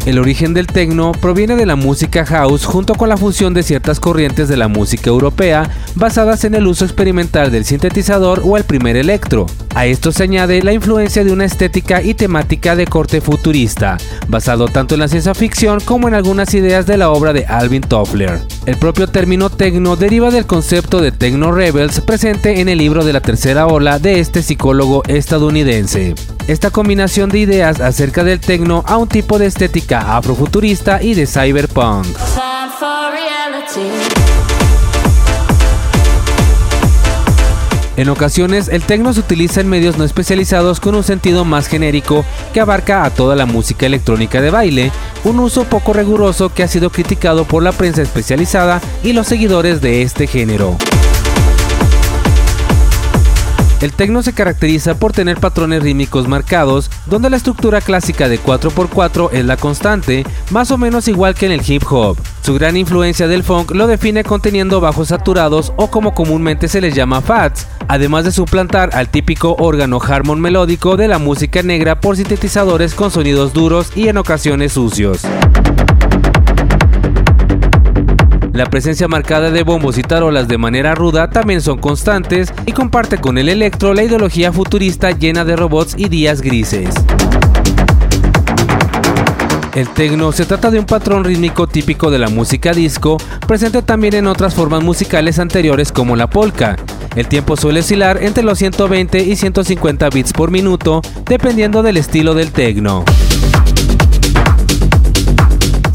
El 0.06 0.20
origen 0.20 0.54
del 0.54 0.68
techno 0.68 1.10
proviene 1.10 1.56
de 1.56 1.66
la 1.66 1.74
música 1.74 2.24
house 2.24 2.64
junto 2.64 2.94
con 2.94 3.08
la 3.08 3.16
fusión 3.16 3.54
de 3.54 3.64
ciertas 3.64 3.98
corrientes 3.98 4.46
de 4.48 4.56
la 4.56 4.68
música 4.68 5.10
europea 5.10 5.68
basadas 5.96 6.44
en 6.44 6.54
el 6.54 6.68
uso 6.68 6.84
experimental 6.84 7.50
del 7.50 7.64
sintetizador 7.64 8.40
o 8.44 8.56
el 8.56 8.62
primer 8.62 8.96
electro. 8.96 9.46
A 9.74 9.86
esto 9.86 10.12
se 10.12 10.22
añade 10.22 10.62
la 10.62 10.72
influencia 10.72 11.24
de 11.24 11.32
una 11.32 11.44
estética 11.44 12.02
y 12.02 12.14
temática 12.14 12.76
de 12.76 12.86
corte 12.86 13.20
futurista, 13.20 13.98
basado 14.28 14.68
tanto 14.68 14.94
en 14.94 15.00
la 15.00 15.08
ciencia 15.08 15.34
ficción 15.34 15.80
como 15.80 16.06
en 16.06 16.14
algunas 16.14 16.54
ideas 16.54 16.86
de 16.86 16.98
la 16.98 17.10
obra 17.10 17.32
de 17.32 17.44
Alvin 17.44 17.82
Toffler. 17.82 18.40
El 18.64 18.76
propio 18.76 19.08
término 19.08 19.50
techno 19.50 19.96
deriva 19.96 20.30
del 20.30 20.46
concepto 20.46 21.00
de 21.00 21.10
techno 21.10 21.50
rebels 21.50 22.00
presente 22.00 22.60
en 22.60 22.68
el 22.68 22.78
libro 22.78 23.04
de 23.04 23.12
la 23.12 23.20
tercera 23.20 23.66
ola 23.66 23.98
de 23.98 24.20
este 24.20 24.42
psicólogo 24.42 25.02
estadounidense. 25.08 26.14
Esta 26.46 26.70
combinación 26.70 27.28
de 27.28 27.40
ideas 27.40 27.80
acerca 27.80 28.22
del 28.22 28.38
techno 28.38 28.84
a 28.86 28.96
un 28.98 29.08
tipo 29.08 29.38
de 29.38 29.46
estética 29.46 29.95
afrofuturista 30.00 31.02
y 31.02 31.14
de 31.14 31.26
cyberpunk. 31.26 32.06
En 37.96 38.10
ocasiones, 38.10 38.68
el 38.68 38.82
techno 38.82 39.14
se 39.14 39.20
utiliza 39.20 39.62
en 39.62 39.68
medios 39.68 39.96
no 39.96 40.04
especializados 40.04 40.80
con 40.80 40.94
un 40.94 41.02
sentido 41.02 41.46
más 41.46 41.66
genérico 41.66 42.26
que 42.52 42.60
abarca 42.60 43.04
a 43.04 43.10
toda 43.10 43.34
la 43.36 43.46
música 43.46 43.86
electrónica 43.86 44.42
de 44.42 44.50
baile, 44.50 44.92
un 45.24 45.40
uso 45.40 45.64
poco 45.64 45.94
riguroso 45.94 46.52
que 46.52 46.62
ha 46.62 46.68
sido 46.68 46.90
criticado 46.90 47.44
por 47.44 47.62
la 47.62 47.72
prensa 47.72 48.02
especializada 48.02 48.82
y 49.02 49.14
los 49.14 49.26
seguidores 49.26 49.80
de 49.80 50.02
este 50.02 50.26
género. 50.26 50.76
El 53.82 53.92
techno 53.92 54.22
se 54.22 54.32
caracteriza 54.32 54.98
por 54.98 55.12
tener 55.12 55.38
patrones 55.38 55.82
rítmicos 55.82 56.26
marcados, 56.28 56.90
donde 57.04 57.28
la 57.28 57.36
estructura 57.36 57.82
clásica 57.82 58.26
de 58.26 58.40
4x4 58.40 59.28
es 59.32 59.44
la 59.44 59.58
constante, 59.58 60.24
más 60.50 60.70
o 60.70 60.78
menos 60.78 61.08
igual 61.08 61.34
que 61.34 61.44
en 61.44 61.52
el 61.52 61.60
hip 61.66 61.82
hop. 61.90 62.16
Su 62.42 62.54
gran 62.54 62.78
influencia 62.78 63.28
del 63.28 63.42
funk 63.42 63.72
lo 63.72 63.86
define 63.86 64.24
conteniendo 64.24 64.80
bajos 64.80 65.08
saturados 65.08 65.74
o 65.76 65.88
como 65.88 66.14
comúnmente 66.14 66.68
se 66.68 66.80
les 66.80 66.94
llama 66.94 67.20
fats, 67.20 67.66
además 67.86 68.24
de 68.24 68.32
suplantar 68.32 68.90
al 68.94 69.10
típico 69.10 69.56
órgano 69.58 70.00
harmon 70.00 70.40
melódico 70.40 70.96
de 70.96 71.08
la 71.08 71.18
música 71.18 71.62
negra 71.62 72.00
por 72.00 72.16
sintetizadores 72.16 72.94
con 72.94 73.10
sonidos 73.10 73.52
duros 73.52 73.92
y 73.94 74.08
en 74.08 74.16
ocasiones 74.16 74.72
sucios. 74.72 75.20
La 78.56 78.64
presencia 78.64 79.06
marcada 79.06 79.50
de 79.50 79.64
bombos 79.64 79.98
y 79.98 80.02
tarolas 80.02 80.48
de 80.48 80.56
manera 80.56 80.94
ruda 80.94 81.28
también 81.28 81.60
son 81.60 81.76
constantes 81.76 82.50
y 82.64 82.72
comparte 82.72 83.18
con 83.18 83.36
el 83.36 83.50
electro 83.50 83.92
la 83.92 84.02
ideología 84.02 84.50
futurista 84.50 85.10
llena 85.10 85.44
de 85.44 85.56
robots 85.56 85.94
y 85.98 86.08
días 86.08 86.40
grises. 86.40 86.88
El 89.74 89.90
techno 89.90 90.32
se 90.32 90.46
trata 90.46 90.70
de 90.70 90.78
un 90.78 90.86
patrón 90.86 91.24
rítmico 91.24 91.66
típico 91.66 92.10
de 92.10 92.18
la 92.18 92.30
música 92.30 92.72
disco, 92.72 93.18
presente 93.46 93.82
también 93.82 94.14
en 94.14 94.26
otras 94.26 94.54
formas 94.54 94.82
musicales 94.82 95.38
anteriores 95.38 95.92
como 95.92 96.16
la 96.16 96.30
polka. 96.30 96.76
El 97.14 97.28
tiempo 97.28 97.58
suele 97.58 97.80
oscilar 97.80 98.22
entre 98.22 98.42
los 98.42 98.56
120 98.56 99.22
y 99.22 99.36
150 99.36 100.08
bits 100.08 100.32
por 100.32 100.50
minuto, 100.50 101.02
dependiendo 101.26 101.82
del 101.82 101.98
estilo 101.98 102.32
del 102.32 102.52
techno. 102.52 103.04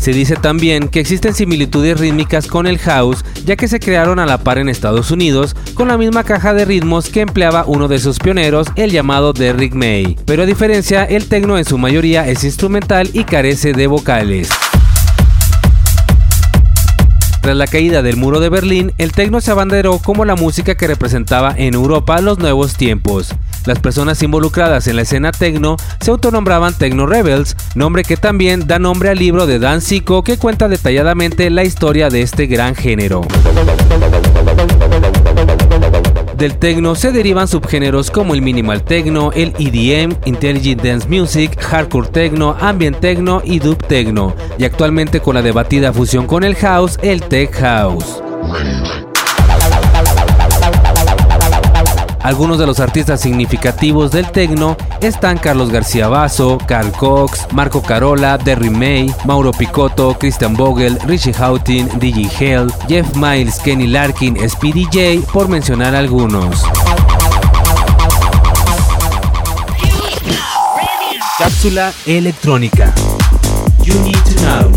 Se 0.02 0.14
dice 0.14 0.36
también 0.36 0.88
que 0.88 1.00
existen 1.00 1.36
similitudes 1.36 2.00
rítmicas 2.00 2.48
con 2.48 2.66
el 2.66 2.80
house, 2.80 3.24
ya 3.46 3.56
que 3.56 3.68
se 3.68 3.80
crearon 3.80 4.18
a 4.18 4.26
la 4.26 4.40
par 4.40 4.58
en 4.58 4.68
Estados 4.68 5.12
Unidos 5.12 5.56
con 5.76 5.90
la 5.90 5.98
misma 6.00 6.24
caja 6.24 6.56
de 6.56 6.66
ritmos 6.66 7.08
que 7.10 7.22
empleaba 7.22 7.66
uno 7.68 7.88
de 7.88 8.00
sus 8.00 8.18
pioneros, 8.18 8.66
el 8.78 8.90
llamado 8.90 9.32
Derrick 9.32 9.76
May. 9.76 10.18
Pero 10.26 10.42
a 10.42 10.48
diferencia, 10.48 11.04
el 11.06 11.28
techno 11.28 11.56
en 11.60 11.66
su 11.66 11.78
mayoría 11.78 12.28
es 12.28 12.44
instrumental 12.44 13.12
y 13.14 13.26
carece 13.26 13.74
de 13.74 13.86
vocales. 13.86 14.50
Tras 17.44 17.56
la 17.56 17.68
caída 17.68 18.02
del 18.02 18.18
muro 18.18 18.40
de 18.40 18.50
Berlín, 18.50 18.94
el 18.98 19.12
techno 19.12 19.40
se 19.40 19.52
abanderó 19.52 20.00
como 20.00 20.26
la 20.26 20.36
música 20.36 20.74
que 20.74 20.88
representaba 20.88 21.54
en 21.56 21.76
Europa 21.76 22.22
los 22.22 22.40
nuevos 22.40 22.76
tiempos. 22.76 23.36
Las 23.66 23.80
personas 23.80 24.22
involucradas 24.24 24.88
en 24.88 24.96
la 24.96 25.04
escena 25.04 25.32
techno 25.32 25.78
se 26.00 26.12
autonombraban 26.12 26.74
Techno 26.74 27.06
Rebels, 27.06 27.56
nombre 27.76 28.04
que 28.04 28.18
también 28.18 28.66
da 28.66 28.80
nombre 28.80 29.10
al 29.10 29.18
libro 29.18 29.46
de 29.46 29.60
Dan 29.60 29.82
Zico 29.82 30.24
que 30.24 30.38
cuenta 30.38 30.68
detalladamente 30.68 31.50
la 31.50 31.64
historia 31.64 32.10
de 32.10 32.22
este 32.22 32.48
gran 32.48 32.76
género. 32.76 33.22
Del 36.36 36.58
techno 36.58 36.96
se 36.96 37.12
derivan 37.12 37.48
subgéneros 37.48 38.10
como 38.10 38.34
el 38.34 38.42
minimal 38.42 38.84
techno, 38.84 39.32
el 39.32 39.54
EDM, 39.60 40.16
Intelligent 40.26 40.82
Dance 40.82 41.08
Music, 41.08 41.56
Hardcore 41.62 42.08
techno, 42.08 42.58
Ambient 42.60 43.00
techno 43.00 43.44
y 43.46 43.60
Dub 43.60 43.78
techno, 43.86 44.36
y 44.58 44.64
actualmente 44.64 45.20
con 45.20 45.36
la 45.36 45.44
debatida 45.44 45.94
fusión 45.94 46.26
con 46.26 46.44
el 46.44 46.56
house, 46.56 46.98
el 47.04 47.22
tech 47.22 47.54
house. 47.60 48.24
Algunos 52.24 52.60
de 52.60 52.68
los 52.68 52.80
artistas 52.80 53.20
significativos 53.20 54.12
del 54.12 54.32
techno 54.32 54.78
están 55.02 55.40
Carlos 55.40 55.72
García 55.72 56.08
Basso, 56.08 56.60
Carl 56.68 56.92
Cox, 56.92 57.48
Marco 57.52 57.82
Carola, 57.82 58.38
Derry 58.38 58.70
May, 58.70 59.12
Mauro 59.26 59.52
Picotto, 59.52 60.16
Christian 60.20 60.56
Vogel, 60.56 61.00
Richie 61.08 61.34
Houghton, 61.34 61.90
DJ 62.00 62.30
Hell, 62.40 62.72
Jeff 62.88 63.16
Miles, 63.16 63.60
Kenny 63.60 63.88
Larkin, 63.88 64.38
Speedy 64.48 64.86
J, 64.86 65.26
por 65.34 65.48
mencionar 65.48 65.96
algunos. 65.96 66.64
Cápsula 71.40 71.92
electrónica. 72.06 72.94
You 73.84 73.96
need 74.04 74.14
to 74.26 74.42
know. 74.42 74.72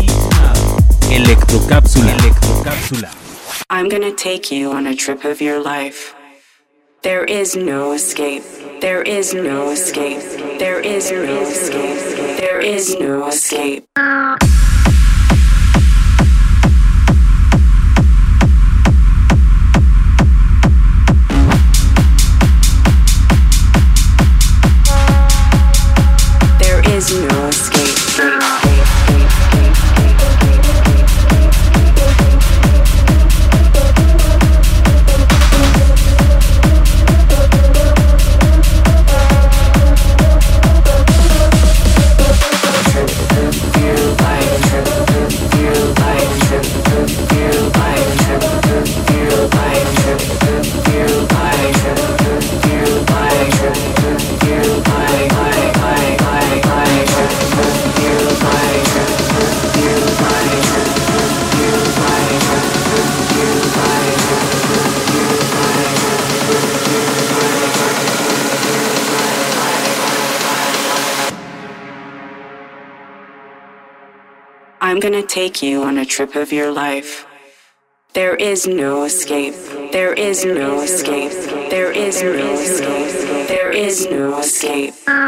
Electrocápsula. 1.11 2.11
Electrocápsula. 2.11 3.09
I'm 3.69 3.87
gonna 3.87 4.11
take 4.11 4.51
you 4.51 4.71
on 4.71 4.87
a 4.87 4.95
trip 4.95 5.25
of 5.25 5.39
your 5.41 5.63
life. 5.63 6.15
There 7.05 7.23
is 7.25 7.55
no 7.55 7.91
escape. 7.91 8.41
There 8.81 9.03
is 9.03 9.31
no 9.31 9.69
escape. 9.69 10.23
There 10.57 10.79
is 10.79 11.11
no 11.11 11.43
escape. 11.43 12.39
There 12.39 12.59
is 12.59 12.95
no 12.99 13.27
escape. 13.27 13.85
Gonna 75.15 75.27
take 75.27 75.63
you 75.63 75.81
on 75.83 75.97
a 75.97 76.03
trip 76.03 76.35
of 76.35 76.51
your 76.51 76.73
life. 76.73 77.25
There 78.13 78.35
is 78.35 78.67
no 78.67 79.05
escape. 79.05 79.53
There 79.93 80.13
is 80.13 80.43
no 80.43 80.81
escape. 80.81 81.31
There 81.69 81.93
is 81.93 82.21
no 82.21 82.41
escape. 82.51 83.47
There 83.47 83.71
is 83.71 84.07
no 84.07 84.39
escape. 84.39 84.93
There 85.07 85.07
is 85.07 85.07
no 85.07 85.19
escape. 85.19 85.24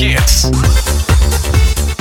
Hits. 0.00 0.79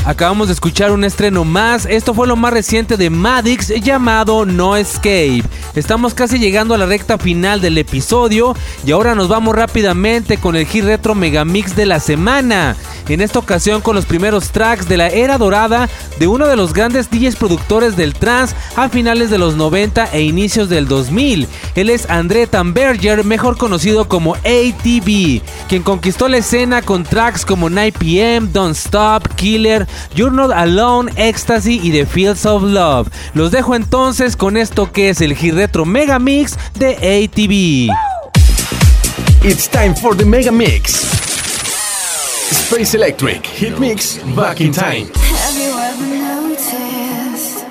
Acabamos 0.09 0.47
de 0.47 0.55
escuchar 0.55 0.91
un 0.91 1.03
estreno 1.03 1.45
más. 1.45 1.85
Esto 1.85 2.15
fue 2.15 2.25
lo 2.25 2.35
más 2.35 2.51
reciente 2.51 2.97
de 2.97 3.11
Madix 3.11 3.67
llamado 3.67 4.43
No 4.43 4.75
Escape. 4.75 5.43
Estamos 5.75 6.15
casi 6.15 6.39
llegando 6.39 6.73
a 6.73 6.79
la 6.79 6.87
recta 6.87 7.19
final 7.19 7.61
del 7.61 7.77
episodio 7.77 8.55
y 8.83 8.91
ahora 8.91 9.13
nos 9.13 9.27
vamos 9.27 9.55
rápidamente 9.55 10.37
con 10.37 10.55
el 10.55 10.65
hit 10.65 10.85
retro 10.85 11.13
megamix 11.13 11.75
de 11.75 11.85
la 11.85 11.99
semana. 11.99 12.75
En 13.07 13.21
esta 13.21 13.37
ocasión 13.37 13.81
con 13.81 13.95
los 13.95 14.05
primeros 14.05 14.49
tracks 14.49 14.87
de 14.87 14.97
la 14.97 15.09
era 15.09 15.37
dorada 15.37 15.87
de 16.19 16.27
uno 16.27 16.47
de 16.47 16.55
los 16.55 16.73
grandes 16.73 17.09
DJs 17.09 17.35
productores 17.35 17.95
del 17.95 18.13
trance 18.13 18.55
a 18.75 18.89
finales 18.89 19.29
de 19.29 19.37
los 19.37 19.55
90 19.55 20.09
e 20.11 20.21
inicios 20.21 20.69
del 20.69 20.87
2000. 20.87 21.47
Él 21.75 21.89
es 21.89 22.09
André 22.09 22.47
Tamberger, 22.47 23.23
mejor 23.23 23.57
conocido 23.57 24.07
como 24.07 24.35
ATB, 24.35 25.41
quien 25.67 25.83
conquistó 25.83 26.27
la 26.27 26.37
escena 26.37 26.81
con 26.81 27.03
tracks 27.03 27.45
como 27.45 27.69
9pm, 27.69 28.47
Don't 28.51 28.75
Stop, 28.75 29.27
Killer, 29.35 29.87
You're 30.15 30.31
Not 30.31 30.51
Alone, 30.51 31.11
Ecstasy 31.15 31.79
y 31.83 31.91
The 31.91 32.05
Fields 32.05 32.45
of 32.45 32.63
Love. 32.63 33.09
Los 33.33 33.51
dejo 33.51 33.75
entonces 33.75 34.35
con 34.35 34.57
esto 34.57 34.91
que 34.91 35.09
es 35.09 35.21
el 35.21 35.35
hit 35.35 35.53
retro 35.53 35.85
mega 35.85 36.19
mix 36.19 36.57
de 36.75 36.95
ATV. 36.95 37.89
It's 39.41 39.69
time 39.69 39.95
for 39.95 40.15
the 40.15 40.25
Mega 40.25 40.51
Mix. 40.51 40.93
Space 42.51 42.93
Electric 42.93 43.45
Hit 43.45 43.79
Mix 43.79 44.19
Back 44.35 44.59
in 44.59 44.73
Time. 44.73 45.07
Have 45.13 45.57
you 45.57 45.71
ever 45.79 46.05
noticed 46.05 47.65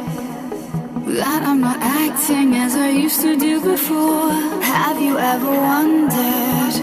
that 1.18 1.42
I'm 1.42 1.60
not 1.60 1.76
acting 1.80 2.54
as 2.54 2.74
I 2.74 2.88
used 2.88 3.20
to 3.20 3.36
do 3.36 3.60
before? 3.60 4.30
Have 4.62 4.98
you 4.98 5.18
ever 5.18 5.50
wondered 5.50 6.74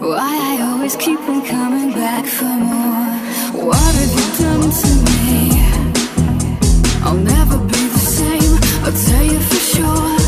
why 0.00 0.58
I 0.58 0.62
always 0.72 0.96
keep 0.96 1.20
on 1.20 1.46
coming 1.46 1.92
back 1.92 2.26
for 2.26 2.44
more? 2.44 3.23
What 3.62 3.76
have 3.76 4.12
you 4.18 4.44
done 4.44 4.70
to 4.82 4.90
me? 5.06 5.32
I'll 7.04 7.14
never 7.14 7.56
be 7.58 7.88
the 7.88 7.98
same, 7.98 8.58
I'll 8.84 8.92
tell 8.92 9.24
you 9.24 9.38
for 9.38 9.54
sure. 9.54 10.23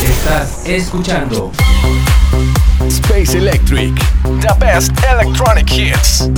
Estás 0.00 0.66
escuchando 0.66 1.52
Space 2.86 3.36
Electric. 3.36 3.94
The 4.40 4.54
best 4.58 4.92
electronic 5.10 5.68
hits. 5.68 6.28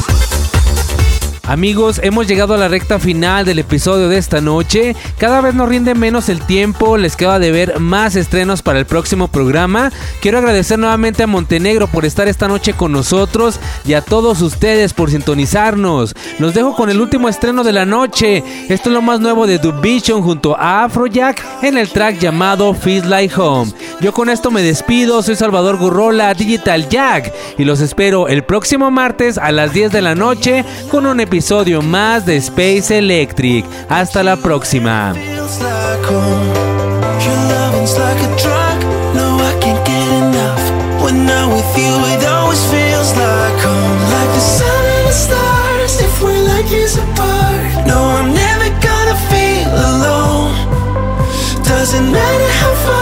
Amigos, 1.51 2.01
hemos 2.05 2.29
llegado 2.29 2.55
a 2.55 2.59
la 2.59 2.69
recta 2.69 3.01
final 3.01 3.45
del 3.45 3.59
episodio 3.59 4.09
de 4.09 4.19
esta 4.19 4.41
noche. 4.41 4.95
Cada 5.19 5.41
vez 5.41 5.53
nos 5.53 5.69
rinde 5.69 5.97
menos 5.97 6.29
el 6.29 6.47
tiempo, 6.47 6.97
les 6.97 7.17
queda 7.17 7.41
de 7.41 7.51
ver 7.51 7.81
más 7.81 8.15
estrenos 8.15 8.63
para 8.63 8.79
el 8.79 8.87
próximo 8.87 9.27
programa. 9.27 9.91
Quiero 10.23 10.39
agradecer 10.39 10.79
nuevamente 10.79 11.25
a 11.25 11.27
Montenegro 11.27 11.89
por 11.89 12.05
estar 12.05 12.29
esta 12.29 12.47
noche 12.47 12.75
con 12.75 12.93
nosotros 12.93 13.59
y 13.85 13.95
a 13.95 14.01
todos 14.01 14.43
ustedes 14.43 14.93
por 14.93 15.11
sintonizarnos. 15.11 16.15
Los 16.39 16.55
dejo 16.55 16.77
con 16.77 16.89
el 16.89 17.01
último 17.01 17.29
estreno 17.29 17.65
de 17.65 17.73
la 17.73 17.85
noche. 17.85 18.45
Esto 18.69 18.89
es 18.89 18.95
lo 18.95 19.03
más 19.03 19.19
nuevo 19.19 19.49
de 19.49 19.59
Vision 19.83 20.23
junto 20.23 20.57
a 20.57 20.85
Afrojack 20.85 21.65
en 21.65 21.77
el 21.79 21.89
track 21.89 22.21
llamado 22.21 22.75
Feels 22.75 23.07
Like 23.07 23.35
Home. 23.41 23.73
Yo 24.01 24.13
con 24.13 24.31
esto 24.31 24.53
me 24.53 24.63
despido, 24.63 25.21
soy 25.21 25.35
Salvador 25.35 25.79
Gurrola, 25.79 26.33
Digital 26.33 26.89
Jack, 26.89 27.35
y 27.59 27.65
los 27.65 27.81
espero 27.81 28.29
el 28.29 28.45
próximo 28.45 28.93
martes 28.93 29.37
a 29.37 29.51
las 29.51 29.73
10 29.73 29.91
de 29.91 30.01
la 30.01 30.15
noche 30.15 30.65
con 30.93 31.07
un 31.07 31.19
episodio 31.19 31.39
episodio 31.41 31.80
más 31.80 32.26
de 32.26 32.36
Space 32.36 32.99
Electric. 32.99 33.64
Hasta 33.88 34.22
la 34.22 34.36
próxima. 34.36 35.14
Doesn't 51.64 52.12
matter 52.12 52.51
how 52.61 52.74
far, 52.84 53.00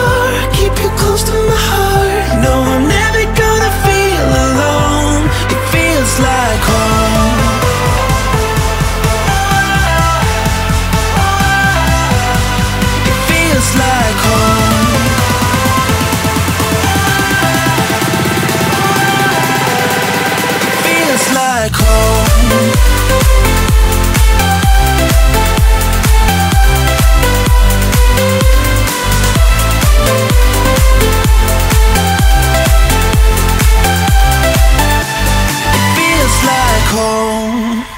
like 36.95 37.98